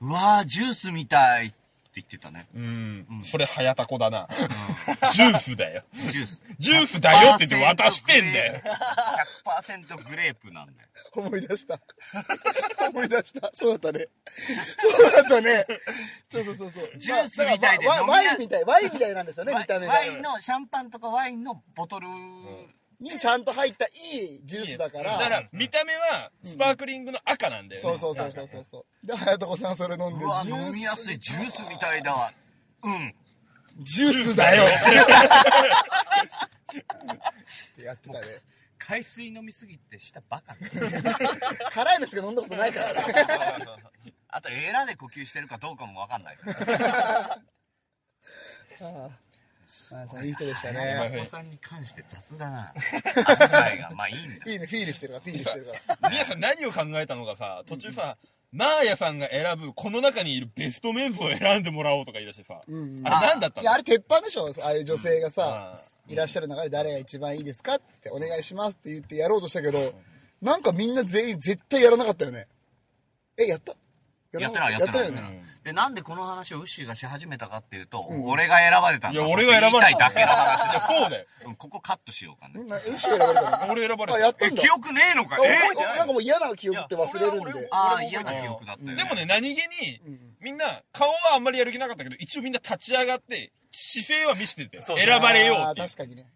[0.00, 1.56] うわー、ジュースみたいって
[1.96, 2.46] 言ってたね。
[2.54, 3.22] うん。
[3.24, 4.28] それ、早タコだな。
[5.12, 5.82] ジュースだよ。
[5.92, 6.42] ジュース。
[6.58, 8.62] ジュースだよって言って渡してんだよ。
[9.44, 10.88] 100%グレープなんだよ。
[11.16, 11.80] 思い出した。
[12.88, 13.50] 思い出した。
[13.54, 14.06] そうだったね。
[14.78, 15.66] そうだったね。
[16.30, 16.98] そうそうそうそう。
[16.98, 18.64] ジュースみたいでまあ飲みやワワインみたい。
[18.64, 20.04] ワインみたいなんですよね、ワ見た目がワ。
[20.04, 22.06] インの、シャンパンとかワインのボトル、
[23.02, 25.18] にちゃんと入ったいいジュースだから。
[25.18, 27.88] だから、見た目は、スパークリングの赤なんだよね。
[27.88, 29.06] そうそうそうそうそうそう。
[29.06, 32.32] で、早子さんそれ飲んで、うわ、ジュース飲みやすい、ジュースみたいだわ。
[32.84, 33.14] うん。
[33.80, 34.68] ジュースだよっ
[37.76, 38.26] てやってたね。
[38.78, 40.56] 海水飲みすぎて舌バカ
[41.70, 43.00] 辛いのしか飲んだことないからね。
[44.28, 46.38] あと、エラで呼吸してるかどうかもわかんない。
[46.46, 47.38] あ
[48.82, 49.08] あ
[49.72, 51.18] さんいい人でしたはいね。
[51.18, 52.72] お子さんに関して雑だな。
[53.26, 53.90] 扱いが。
[53.90, 54.50] まあいいんだ。
[54.50, 56.10] いいね、フィールしてるから、フィールしてるから。
[56.10, 58.16] 皆さん何を考えたのかさ、途中さ、
[58.52, 69.94] マーヤさんが選ぶ、この中にいるベストメンズを選んでもらおうとか言い出してさ、うんうんあれ何だったいや、のあれ鉄板でしょああいう女性がさ、ういらっしゃる中で誰が一番いいですかってお願いしますって言ってやろうとしたけど、
[70.42, 72.46] なんかみんな全員絶対やらなかったよね。
[73.38, 73.74] え、やった？
[74.38, 75.08] やってない、ややってない。
[75.08, 75.44] よね。
[75.64, 79.20] で、なんでこの話をウッシーがし始めたかっていうと、ん俺が選ばれたんだ。
[79.20, 80.08] いや、俺が選ばれた。
[80.08, 81.26] だけの話いや、そうだよ。
[81.46, 82.64] うんここカットしようかね。
[82.64, 84.18] な牛選ばれたのあ、俺選ばれた。
[84.18, 84.62] やったんだ。
[84.62, 87.68] 記憶ねえのかあ覚えないなんかもう嫌な記憶って忘れるんで。
[87.70, 88.96] ああ、嫌な記憶だったよね。
[88.96, 90.00] でもね、何気に
[90.40, 95.86] みんな、顔はあんまりやる気なかったけど、一応みんな立ち上がって、姿勢は見せてて、そう選ばれようあーっていう。
[95.86, 96.26] 確かにね。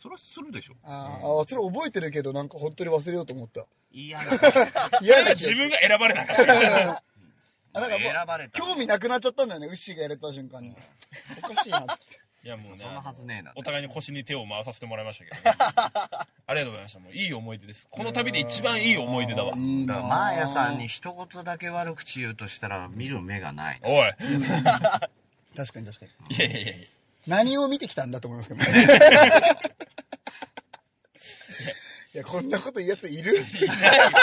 [0.00, 0.74] それはするでしょ。
[0.84, 3.66] あーあー、それ覚えてるけど、なんか本当に忘れようと思った。
[3.92, 4.24] 嫌な。
[4.24, 4.62] それ嫌な
[5.00, 7.02] 記憶が自分が選ばれなかった
[7.80, 8.60] なんかもう選ばれた。
[8.60, 10.76] 興味なくなっちゃったんだよね、ウッシーがやれた瞬間に。
[11.42, 12.20] おかしいな、つって。
[12.44, 13.52] いや、もうねそんなはずねえな。
[13.54, 15.56] お互いに腰に手を回させてもらいましたけど、ね、
[16.46, 16.98] ありがとうございました。
[16.98, 17.86] もういい思い出です。
[17.88, 19.52] この旅で一番いい思い出だわ。
[19.56, 23.80] いいなマーヤさんに一言だけ悪口言うとしたら見る目がない。
[23.84, 24.12] おい。
[25.56, 26.36] 確かに確かに。
[26.36, 26.88] いやいやいやいや。
[27.28, 28.98] 何を見てきたんだと思いますけどね。
[32.14, 33.36] いや、こんなこと言うやついる？
[33.38, 33.40] い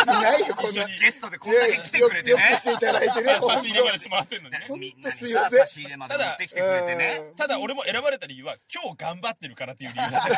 [0.06, 0.84] ないよ、こんな。
[0.84, 2.58] いゲストでこんだけ来てくれてねよく。
[2.58, 3.34] していただいてね。
[3.42, 4.66] 差し入れまでしてもらってんのにね。
[4.68, 7.22] ほんみんなにすいませんさ差し入れまで持ってきてくれてね。
[7.36, 10.22] ただ俺も選ばれた理由は、今日頑張ってるからっていう理由 だ。
[10.22, 10.36] そう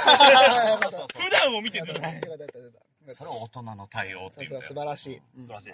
[0.82, 2.02] そうそう普段を見てずっと。
[2.02, 5.22] よかったよかったよかったそれは大人の対応っていうんだよ素晴らしい。
[5.46, 5.74] 素晴らしい。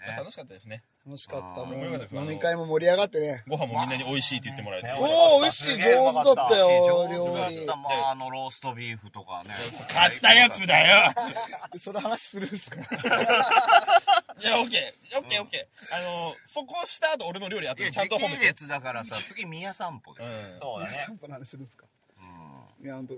[0.00, 0.82] ね楽しかったですね。
[1.06, 1.64] 楽しかった。
[1.64, 3.42] もよかったですう飲み会も盛り上がってね。
[3.48, 4.88] ご飯もみんなに美味しいって言ってもらえて。
[4.88, 7.76] ねおお、美味しい、上手だったよ、上料理た。
[7.76, 9.54] まあ、あの、ローストビーフとかね。
[9.92, 11.12] 買ったやつだよ
[11.80, 12.76] その話するんすか？
[14.40, 15.94] いや、オッケー、オッケー、オッケー。
[15.96, 18.46] あの、そこした後俺の料理あってちゃんと褒めて。
[18.46, 20.26] 列だからさ、次、宮散歩でう。
[20.26, 20.58] ん。
[20.58, 21.04] そうだね。
[21.06, 21.86] 散歩の話するんすか？
[22.18, 23.14] うんいや、ほんと。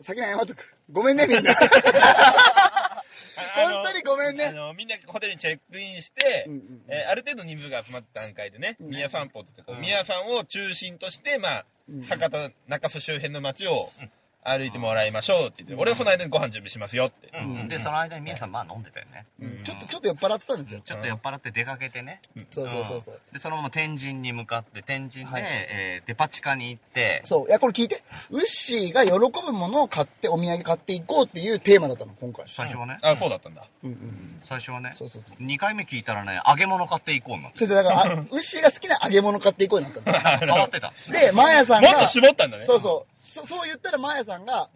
[0.00, 0.76] 先に謝っとく。
[0.90, 1.52] ごめんね、みんな。
[3.54, 4.52] 本当にごめんあね。
[4.52, 8.88] の、みんなホテルにチェックインして、うんうんえーある程度人数が集まった段階でね、うん。
[8.90, 12.02] 宮散歩って言って宮さんを中心として、まあ、うん。
[12.02, 13.88] 博多、中洲周辺の街を
[14.42, 17.30] 歩いてもらいましょうって言って、俺はその間にご飯準備しますよって。
[17.38, 19.26] うんで、その間に宮さん、まあ飲んでたよね。
[19.40, 20.80] うんちょっと、ちょっと酔っ払ってたんですよ。
[20.82, 22.20] ちょっと酔っ払って出かけてね。
[22.50, 23.20] そうそうそうそう。
[23.32, 27.48] で、そのまま天神に向かって、天神で、はいえーデパ地下に行って、そう。
[27.48, 28.02] いや、これ聞いて。
[28.30, 29.10] ウッシーが喜
[29.44, 32.46] ぶものを買って、お土産買っていこうっていうテーマだったの、今回。
[32.48, 32.98] 最初はね。
[33.02, 33.64] あ、そうだったんだ。
[33.84, 34.40] うんうん。
[34.44, 34.92] 最初はね。
[34.94, 35.42] そうそうそう。
[35.42, 37.58] 2回目聞いたらね、揚げ物買っていこうになって。
[37.58, 40.38] それで、だから、あウッシーが好きな揚げ物買っていこうになったの。
[40.54, 40.92] 変わってた。
[41.12, 42.64] で、マーヤさんが、もっと絞ったんだね。
[42.64, 43.18] そうそう。
[43.30, 44.70] そそう言ったら、マーヤさんが、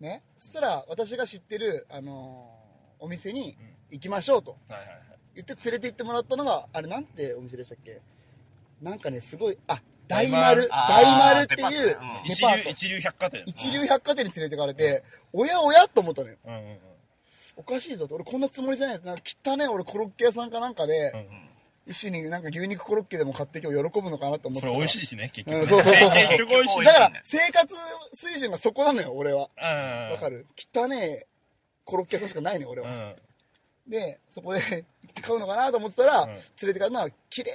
[0.00, 2.62] ね、そしたら、私が知ってる、あのー
[3.04, 3.56] お店に
[3.90, 4.98] 行きましょうとはいはいはい。
[5.34, 8.00] 言って連れて行ってもらったのが、あれ、なんてお店でしたっけ？
[8.80, 11.96] なんかね、すごい、あ、大丸、大丸っていうデ
[12.40, 13.42] パート一流、百貨店。
[13.46, 15.02] 一流百貨店に連れてかれて、
[15.32, 16.36] おやおやと思ったのよ。
[16.44, 16.78] うんうんうん。
[17.56, 18.14] おかしいぞと。
[18.14, 19.06] 俺こんなつもりじゃないです。
[19.06, 21.48] なんか汚ね、俺コロッケ屋さんかなんかでう、ん
[21.86, 25.60] 牛になんか牛肉コロッケでも買って今日喜ぶのかなと思ってそれ美味しいしね、結局ね。
[25.60, 26.84] うんそうそうそうそう結局美味しい。
[26.84, 27.74] だから、生活
[28.14, 29.48] 水準がそこなのよ、俺は。
[29.56, 30.12] うん。
[30.12, 31.26] わかる汚ねえ
[31.84, 32.88] コロッケ屋さんしかないのよ、俺は。
[33.86, 33.90] うん。
[33.90, 34.60] で、そこで
[35.20, 37.50] 買うのかなと思ってたら、うん連れてかれるのは、綺麗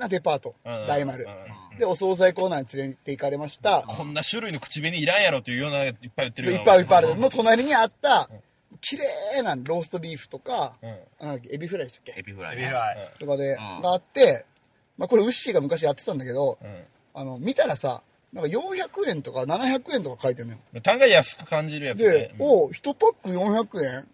[0.00, 1.74] なデパート、うん大丸う。
[1.74, 3.82] んで、お惣菜コーナーに連れて行かれました。
[3.82, 7.16] こんな種類の口紅いらんやろっていうような、いっぱい売ってるいっぱいいっぱいある。
[7.16, 8.28] の隣にあった、
[8.80, 10.86] 綺麗なローストビーフとか、う
[11.26, 11.40] ん。
[11.50, 12.20] エビフライでしたっけ？
[12.20, 12.62] エビフライね。
[12.62, 12.96] エビフライ。
[13.18, 14.44] とかで、んがあって、
[14.96, 16.84] まあこれウッシーが昔やってたんだけど、うん。
[17.14, 20.58] あの、見たらさ、なんか400円とか700円とか書いてるのよ。
[20.74, 20.80] うん。
[20.80, 22.34] 単価安く感じるやつでね、。
[22.38, 24.08] おう、1パック400円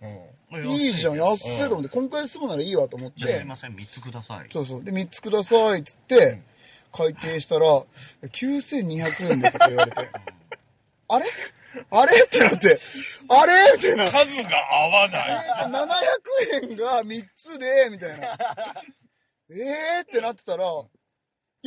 [0.52, 0.66] うん。
[0.66, 4.46] いいじゃん、安いと思って、今回で済むならいいわと思って、すいません、3つください。
[4.52, 4.84] そうそう。
[4.84, 6.40] で、3つくださいっつって、
[6.92, 7.66] 会計したら、
[8.22, 10.08] 9200円ですって言われて、
[11.08, 11.26] あれ？
[11.90, 12.22] あれ？
[12.24, 12.78] ってなって、
[13.28, 13.52] あれ？
[13.76, 14.10] みたいな。
[14.10, 15.30] 数が合わない。
[15.30, 18.28] えー、700円が3つで、みたいな。
[19.50, 20.02] えー？
[20.02, 20.88] ってなってたら、よ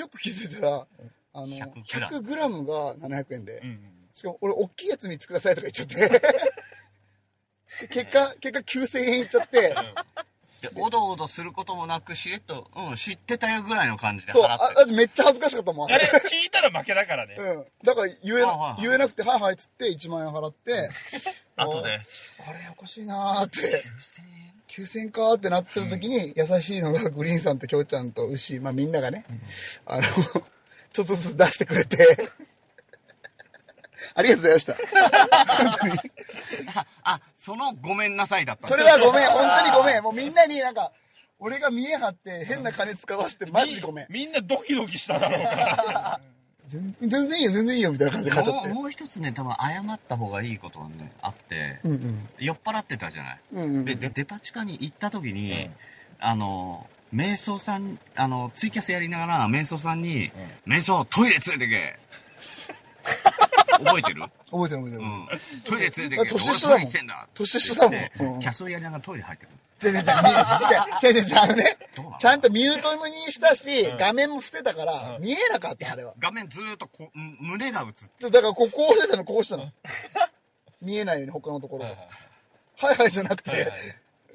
[0.09, 0.87] く気づいたら、
[1.33, 3.59] あの、100 100グラムが700円で。
[3.59, 4.09] う、ん。
[4.13, 6.19] しかも俺、大きいやつ3つくださいとか言っちゃって、
[7.81, 9.75] で結果、結果9000円いっちゃって、
[10.61, 15.91] で、おどおどすることもなく、しれっと、うん、知ってたよぐらいの感じでそう、払ってああめっちゃ恥ずかしかったもん。
[15.91, 17.35] あれ、聞いたら負けだからね。
[17.37, 17.65] うん。
[17.83, 20.89] だから言えなはいはいはい言えなくて、はいはいっつって1万円払って、
[21.55, 22.01] 後で。
[22.47, 29.25] あれおかしいなーって、9000円9000円かーってなってた時に、優しいのがグリーンさんとキョウちゃんと牛、まあみんながね、
[29.85, 30.01] あの、
[30.93, 32.29] ちょっとずつ出してくれて、
[34.15, 34.73] ありがとうございました。
[34.73, 35.99] 本当に。
[36.75, 38.67] あ、あ、そのごめんなさいだった。
[38.67, 40.03] それはごめん、本当にごめん。
[40.03, 40.91] もうみんなになんか、
[41.39, 44.05] 俺が見え張って変な金使わしてマジごめん。
[44.09, 46.19] みんなドキドキしただろうから。
[46.67, 48.67] 全全然いいよ、全然いいよ、みたいな感じで買っちゃって。
[48.67, 52.29] もうもう一つね、多分謝った方がいいことはね、あって、うんうん。
[52.39, 53.39] 酔っ払ってたじゃない？
[53.53, 53.85] うんうん。
[53.85, 55.75] で、でデパ地下に行った時に、うん
[56.19, 60.31] あの、瞑想さん、あの、ツイキャスやりながら、瞑想さんに、
[60.65, 61.99] 瞑想トイレ連れてけ。
[63.83, 64.21] 覚えてる？
[64.51, 64.99] 覚えてる覚えてる。
[64.99, 65.27] うん。
[65.65, 66.15] トイレ連れてけ。
[66.17, 67.27] だ年下だもん俺トイレ来てんだ。
[67.33, 69.55] 年下だもんでうんキャスをやりながらトイレ入ってくる。
[69.79, 70.29] じゃじゃじゃ、み
[71.01, 76.15] じゃじゃじゃあのねどうなの、ちゃんとミュートにしたし、画面も伏せたから、見えなかった、あれは。
[76.17, 78.29] 画面ずーっとこう、む胸が映って。
[78.31, 79.71] だからこう、こうしてたの、こうしたの。
[80.81, 81.89] 見えないように、他のところが。
[82.79, 83.71] はいはいじゃなくて、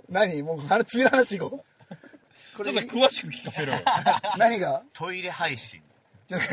[0.08, 0.42] 何？
[0.42, 1.64] もう、あの次の話行こ
[2.60, 2.62] う。
[2.64, 3.80] ちょっと詳しく聞かせろよ。
[4.38, 4.82] 何が？
[4.92, 5.82] トイレ配信。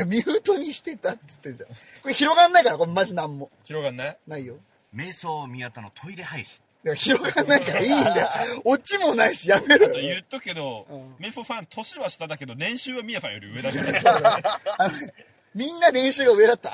[0.06, 1.68] ミュートにしてたっつってんじゃん。
[1.68, 1.74] こ
[2.08, 3.50] れ広がんないから、これマジなんも。
[3.64, 4.18] 広がんない？
[4.26, 4.56] ないよ。
[4.94, 6.60] 瞑想宮田のトイレ配信。
[6.82, 8.28] だから広がんないからいいんだよ。
[8.64, 9.92] オチもないし、やめろよ。
[9.92, 14.00] あと言っとくけどうん、メフォファン、年は下だけど、年収はミヤさんより上だから。
[14.00, 14.42] そうだね
[14.78, 15.14] あのね
[15.54, 16.72] みんな練習が上だった。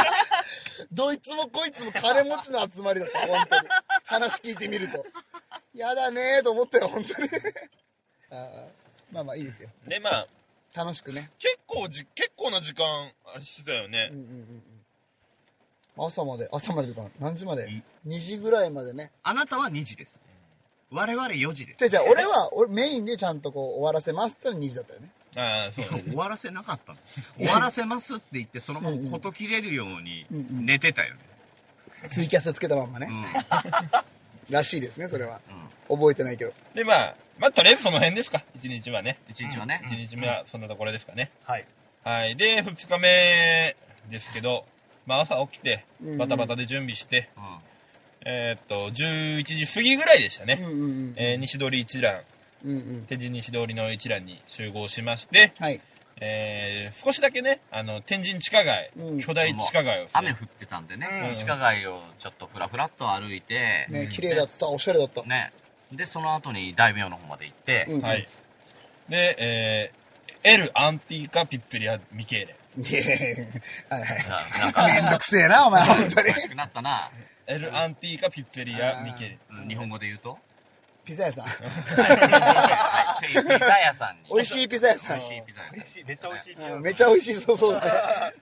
[0.92, 3.68] どいつもこいつも金持ちの集まりだった、本当に。
[4.04, 5.04] 話聞いてみると。
[5.74, 7.28] やだねーと思ったよ、本当に。
[8.30, 8.48] あー
[9.12, 9.70] まあまあいいですよ。
[9.86, 10.26] で、まあ、
[10.74, 11.30] 楽しくね。
[11.38, 12.84] 結構じ、結構な時間、
[13.34, 14.18] あれしてたよねうん。
[14.18, 14.62] うんうん
[15.98, 19.12] 朝まで、朝までとか、何時まで ?2 時ぐらいまでね。
[19.22, 20.20] あなたは2時です。
[20.90, 21.88] 我々4時です。
[21.88, 25.10] じゃあ俺は、俺メインでちゃんとこう終わらせますって言ったら2時だったよね。
[25.36, 25.86] ああ、そう。
[26.04, 26.98] 終わらせなかったの。
[27.38, 31.20] 終わらせますって言って、そのまま事切れるように寝てたよね。
[32.10, 33.08] ツイキャスつけたまんまね。
[33.10, 33.24] うん。
[34.50, 35.40] らしいですね、それは。
[35.88, 36.52] 覚えてないけど。
[36.74, 38.42] で、まあ、まあ、とりあえずその辺ですか。
[38.58, 39.18] 1日はね。
[39.28, 39.82] 一日はね。
[39.86, 41.30] 1日目はそんなところですかね。
[41.44, 41.66] はい。
[42.02, 42.36] はい。
[42.36, 43.76] で、2日目
[44.10, 44.64] ですけど、
[45.06, 45.84] まあ朝起きて
[46.18, 47.42] バタバタで準備して、うん。
[48.28, 50.58] えーっと、11時過ぎぐらいでしたね。
[50.62, 51.14] うんうんうん。
[51.16, 52.20] えー西通り一覧、
[52.64, 53.06] うんうん。
[53.06, 55.80] 天神西通りの一覧に集合しまして、はい。
[56.20, 65.22] えー少しだけね、あの、天神地下街、うん巨大地下街を雨降ってたんでね、うん地下街をちょっとふらふらっと歩いて、ね、綺麗だった、おしゃれだった。
[65.24, 65.52] ね。
[65.96, 68.28] で、その後に大名の方まで行って、うんはい。
[69.08, 72.56] で、えー、エル・アンティーカ・ピッツェリア・ミケーレ。
[72.78, 73.46] いやいやいや
[73.88, 74.28] はいはい。
[74.28, 77.10] ななんか、めんどくせえな、お前、本当にしくなったな。
[77.46, 79.38] エル・アンティーカ・ピッツェリア・ミケーレ。
[79.50, 80.38] うん日本語で言うと？
[81.04, 81.44] ピザ屋さん。
[81.44, 81.50] は
[83.22, 84.28] いピザ屋さんに。
[84.28, 85.28] 美味しいピザ屋さん美味。
[85.34, 86.54] しいピザ屋さん美味しい、めっちゃ美味しい。
[86.54, 87.90] うんめっちゃ美味しいそうそうだね。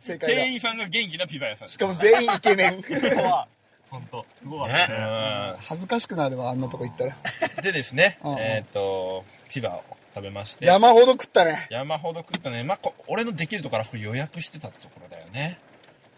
[0.00, 0.34] 正解だ。
[0.34, 1.68] 店員さんが元気なピザ屋さん。
[1.68, 2.82] しかも全員イケメン。
[2.82, 3.48] そうは、
[3.90, 4.88] ほんと、すごかった。
[4.88, 5.58] ね。
[5.62, 7.16] 恥ずかしくなるわ、あんなとこ行ったら。
[7.56, 11.66] うんでですねうん、えーっと、ピザを食べまして、山ほど食ったね。
[11.70, 12.62] 山ほど食ったね。
[12.64, 15.58] まあ、こ俺のできるところは予約してたところだよね。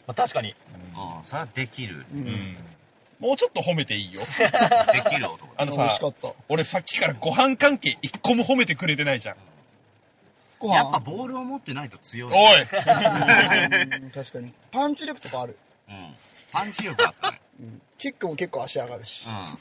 [0.06, 0.50] まあ確かに。
[0.50, 2.06] うん、それはできる。
[2.12, 2.16] う。
[2.16, 2.56] うんん。
[3.18, 4.20] もうちょっと褒めていいよ。
[4.92, 5.62] できる男だ。
[5.62, 6.32] あのさ美味しか、った。
[6.48, 9.36] 俺さっきからご飯関係一個も褒めてくれてないじゃん。
[10.58, 10.74] ご飯？
[10.74, 12.32] やっぱボールを持ってないと強い。
[12.32, 14.52] おいうん確かに。
[14.70, 15.58] パンチ力とかある。
[15.88, 16.14] うん。
[16.52, 17.40] パンチ力あったね。
[17.60, 19.30] うんキックも結構足上がるしう。
[19.32, 19.58] ん。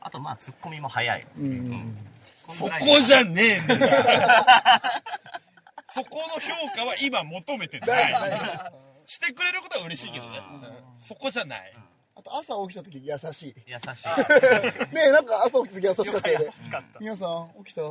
[0.00, 1.26] あと、まあ、ツッコミも早い。
[1.36, 1.54] うんうんう
[2.52, 2.54] ん。
[2.54, 2.70] そこ
[3.04, 3.80] じゃねえんだよ。
[5.94, 8.14] そこの評価は今求めてない。
[9.06, 10.40] してくれることは嬉しいけどね。
[11.00, 11.72] そこじゃない。
[12.16, 13.54] あと朝起きた時優しい。
[13.66, 14.08] 優しい。
[14.94, 16.46] ねえ、なんか朝起きた時優しかったよね。
[16.56, 16.98] 優しかった。
[16.98, 17.82] 皆さん、起きた？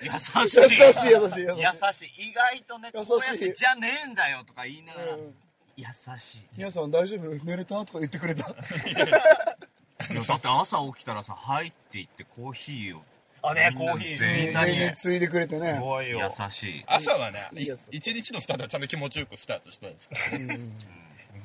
[0.00, 0.60] 優しい。
[0.60, 1.42] 優しい、優しい、優しい。
[1.44, 1.56] 優
[1.92, 2.08] しい。
[2.30, 5.34] 意外とね、優しいじゃねえんだよとか言いながら、うん
[5.80, 6.46] 優しい。
[6.56, 7.44] 皆さん大丈夫？
[7.44, 7.84] 寝れた？
[7.84, 8.48] とか言ってくれた。
[8.50, 8.54] い
[8.94, 13.02] やだって朝起きたらさ、はいって言ってコーヒーを
[13.42, 14.18] あ、ね、コーヒー。
[14.18, 15.78] 全員みんなに全員ついでくれてすね。
[15.80, 16.20] ごいよ。
[16.20, 16.84] 優しい。
[16.86, 20.36] 朝はね、いいやつ一日のスタートはちゃんと気持ちよくスタートしたんですから。
[20.38, 20.72] うん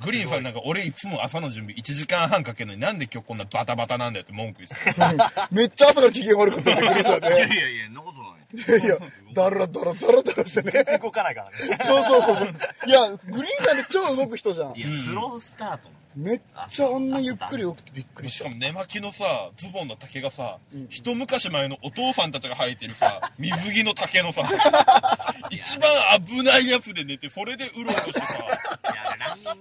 [0.04, 5.48] グリーンさんなんか俺いつも朝の準備1時間半かけるのになんで今日こんなバタバタなんだよって文句言ってた。
[5.52, 7.56] めっちゃ朝から機嫌悪かったね、クリスさんいやいね。
[7.56, 8.25] やいや、そんなことな
[8.56, 8.86] い。
[8.86, 8.98] いや、
[9.34, 11.00] だらだらだらだらしてね。
[11.02, 11.78] 動かないからね。
[11.84, 12.48] そうそうそうそう。
[12.88, 14.82] いや、グリーンさんって超動く人じゃんい。
[14.82, 15.90] や、スロースタート。
[16.16, 18.42] めっちゃあんなゆっくり動くってびっくりし。
[18.42, 24.44] かも寝巻きのさ、ズボンの丈がさ、一昔前のお父さんたちが履いてるさ、 水着の丈のさ、
[25.52, 25.92] 一番
[26.26, 28.28] 危ないやつで寝て、それでうろうろしてさ。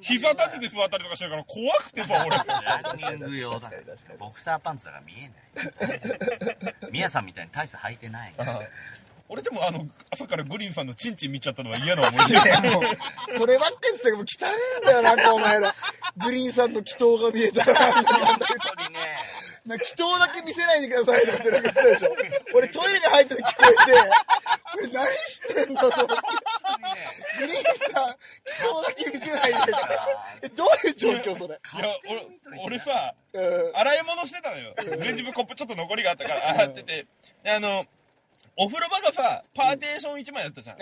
[0.01, 2.37] 膝立てて座ったりとかしてるから怖くてさ、俺。
[2.37, 4.27] ランニング用だか確かに確かにら。
[4.27, 5.95] ボクサーパンツだから見えな
[6.87, 6.91] い。
[6.93, 8.35] ミヤさんみたいにタイツ履いてない。
[9.29, 12.33] 俺でもあの、朝からグリーンさんのチンチン見ちゃったのは嫌な思い出。
[12.33, 12.83] いやもう
[13.31, 15.75] そればっかり言ってたけど、もう汚ねえんだよ、なんかお前ら。
[16.19, 18.13] グリーンさんの祈祷が見えたら、本当
[18.85, 19.17] にね。
[19.67, 22.15] なんか祈祷だけ見せないでくださいとかってなんか言ってたでしょ。
[22.55, 23.99] 俺トイレに入った時聞こえて、
[24.73, 26.15] これ何してんのと思って。
[27.39, 27.63] グリーン
[27.95, 28.19] さん、祈
[28.63, 29.59] 祷だけ見せないで。
[30.43, 31.55] え、どういう状況それ？
[31.55, 32.27] いや、俺、
[32.63, 33.73] 俺さ、うん。
[33.75, 34.75] 洗い物してたのよ。
[34.77, 37.07] 全自分コップちょっと残りがあったから洗ってて。
[37.43, 37.87] で、あの、
[38.57, 40.77] お風呂場がさ、パーテーション1枚だったじゃん。
[40.77, 40.79] あ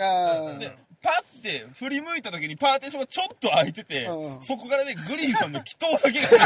[0.59, 6.29] で、パッて振り向いた時にパーテーションがちょっと開いてて、うんそこからね、グリーンさんの祈祷だけが。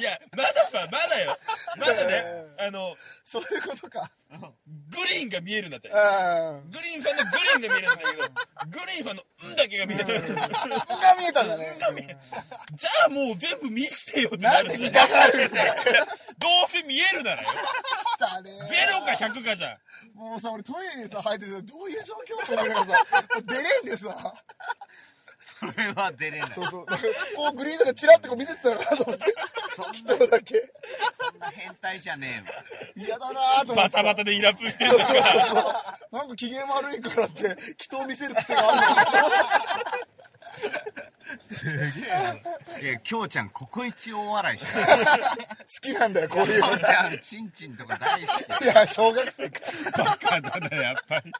[0.00, 1.36] いや、まださ、まだよ。
[1.76, 2.24] まだね、
[2.58, 4.10] あの、そういうことか。
[4.30, 4.36] グ
[5.14, 5.90] リーンが見えるんだって。
[5.92, 8.22] あグリーンさんのグリーンが見えるんだけど、
[8.70, 10.18] グリーンさんのんだけが見えてる。
[10.40, 10.48] あ。
[10.48, 11.76] が見えたんだね。
[12.72, 14.82] じゃあもう全部見してよってななんるじゃん。
[14.82, 15.74] で見たがるんだよ。
[16.38, 17.48] どうせ見えるならよ。
[18.68, 19.78] ゼロか100かじゃ
[20.14, 20.18] ん。
[20.18, 23.04] もうさ、俺トイレにさ、入っててさ、どういう状況と思いながらさ、
[23.44, 24.34] 出れんでさ、
[25.58, 26.50] それは出れない。
[26.54, 27.04] そうそう、なんか
[27.36, 29.24] こうグリーンさんがチラッとこう見せてたのかなと思って、
[29.92, 30.72] 人だけ。
[31.18, 33.06] そんな変態じゃねえわ。
[33.06, 36.16] 嫌だなぁと思ってタバタでイラついてるそうそうそうそう。
[36.16, 39.04] なんか機嫌悪いからって、人を見せる癖があるのか
[42.80, 44.84] いや、きょうちゃん、ココイチ大笑いして好
[45.80, 48.64] きなんだよ、こういうのきょうちゃん、チンチンとか大好き。
[48.64, 49.60] いや、小学生か。
[49.96, 51.32] バカだな、やっぱり。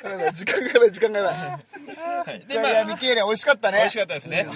[0.32, 1.34] 時間がやばい、時間がやばい。
[1.34, 3.98] はいで、まあ、いやミケーレ美味しかったね美味し。
[3.98, 4.46] かったですね。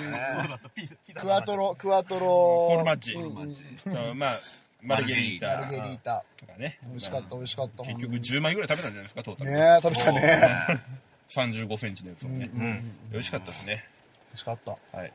[1.14, 2.68] クワトロ、クワトロ。
[2.70, 4.38] フォルマッチうんまあ、
[4.82, 6.24] マルゲリータマルゲリータ。
[6.36, 6.78] とかね。
[6.84, 7.84] 美味しかった、美味しかった。
[7.84, 9.50] 結局ほんと10枚ぐらい食べたんじゃないですか、トータル。
[9.50, 10.82] ねえ、食べたね。
[11.30, 12.50] 35センチのやつをね。
[12.52, 12.96] うん。
[13.10, 13.84] 美味しかったですね。
[14.30, 14.98] 美味しかった。
[14.98, 15.12] はい。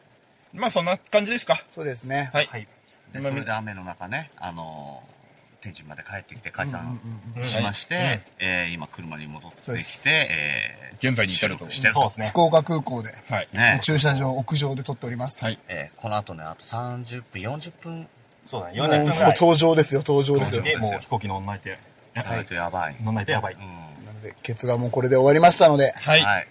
[0.54, 1.64] まあそんな感じですか。
[1.70, 2.30] そうですね。
[2.34, 2.46] はい。
[2.48, 2.68] はい。
[3.14, 5.19] で、それで雨の中ね、あのー、
[5.62, 7.00] 天神まで帰ってきて解散
[7.44, 11.70] しまして、えー今車に戻ってきて、え現在に至ると。
[11.70, 12.28] してるとそうですね。
[12.30, 13.48] 福岡空港で、はい。
[13.52, 15.44] ー、ね、駐車場、屋上で撮っております。
[15.44, 15.60] はい。
[15.68, 18.08] えーこの後ね、あと30分、40分
[18.46, 18.78] そうだね。
[18.80, 19.34] もう40分ぐもうらい。
[19.38, 20.62] 登場ですよ、登場ですよ。
[20.62, 21.78] で、もう飛行機乗んないと、や
[22.16, 22.96] らないとやばい。
[23.04, 23.54] 乗んないとやばい。
[23.54, 23.60] うん。
[24.06, 26.22] なので、ケツがもうこれで終わりましたので、はい。
[26.22, 26.48] はい。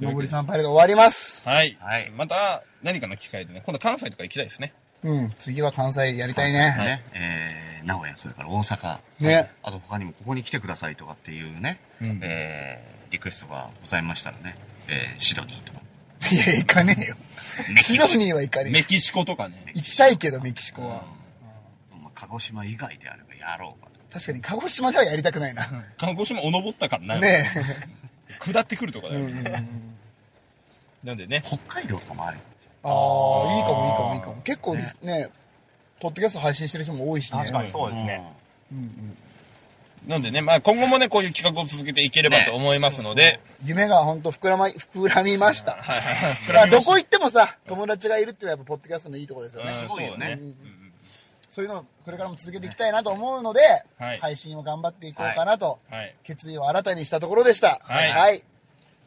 [0.00, 1.48] のぼりさんパレード終わります。
[1.48, 1.76] はい。
[1.80, 4.72] はいまた、何かの機会でね、今度関西とか行きたいですね。
[5.04, 6.58] うん、次は関西やりたいね。
[6.58, 8.98] ね、えー、名古屋、それから大阪。
[9.20, 9.50] ね。
[9.62, 14.56] あと他にもここに来てくださいとかっていうね、うんえー、リクエストがございましたらね、
[14.88, 15.80] えー、シドニーとか。
[16.32, 17.16] いや、行かねえよ。
[17.82, 18.72] シドニーは行かねえ。
[18.72, 19.72] メキシコとかね。
[19.74, 21.04] 行きたいけど、メキシコは。
[22.02, 24.00] まあ鹿児島以外であればやろうかと。
[24.18, 25.66] 確かに、鹿児島ではやりたくないな。
[25.98, 27.20] 鹿児島お登ったからな。
[27.20, 27.50] ね
[28.40, 29.12] 下ってくるとかえ。
[29.12, 29.94] だようんうんうん
[31.04, 31.42] なんでね。
[31.44, 32.38] 北海道とかもある。
[32.84, 34.36] ああ、いいかもいいかもいいかも。
[34.42, 35.30] 結構リスね、
[36.00, 37.38] ポッドキャスト配信してる人も多いしね。
[37.38, 38.22] 確かにそうですね。
[38.72, 39.16] うんうん
[40.06, 45.72] なんでね、まあ今後もね、こういう企画を続けていければと思いますので、夢が本当膨らま、膨らみました。
[45.72, 46.46] はいはいはい。
[46.46, 49.72] だからどこ行ってもさ、友達がいるっていうのはやっぱポッドキャストのいいところですよね。
[49.72, 50.92] うんすごいよねそううん
[51.48, 53.60] そういうのをこれからも続けていきたいなと思うので、
[53.98, 56.14] はい配信を頑張っていこうかなと、はい。
[56.22, 57.80] 決意を新たにしたところでした。
[57.82, 58.44] はいはい。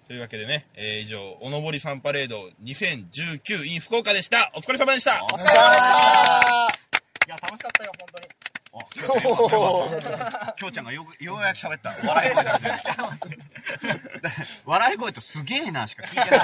[0.08, 4.50] というわけでね、えー以上、おのぼりさんパレード2019 in 福岡でした。
[4.56, 5.22] お疲れ様でした。
[5.22, 6.68] お疲れ様でした
[7.28, 8.28] いや、楽しかったよ、本当に。
[8.72, 11.90] おーきょうちゃんがよくようやく喋った。
[12.08, 12.72] 笑い声だけで
[14.66, 16.42] 笑い声とすげえなしか聞いてない。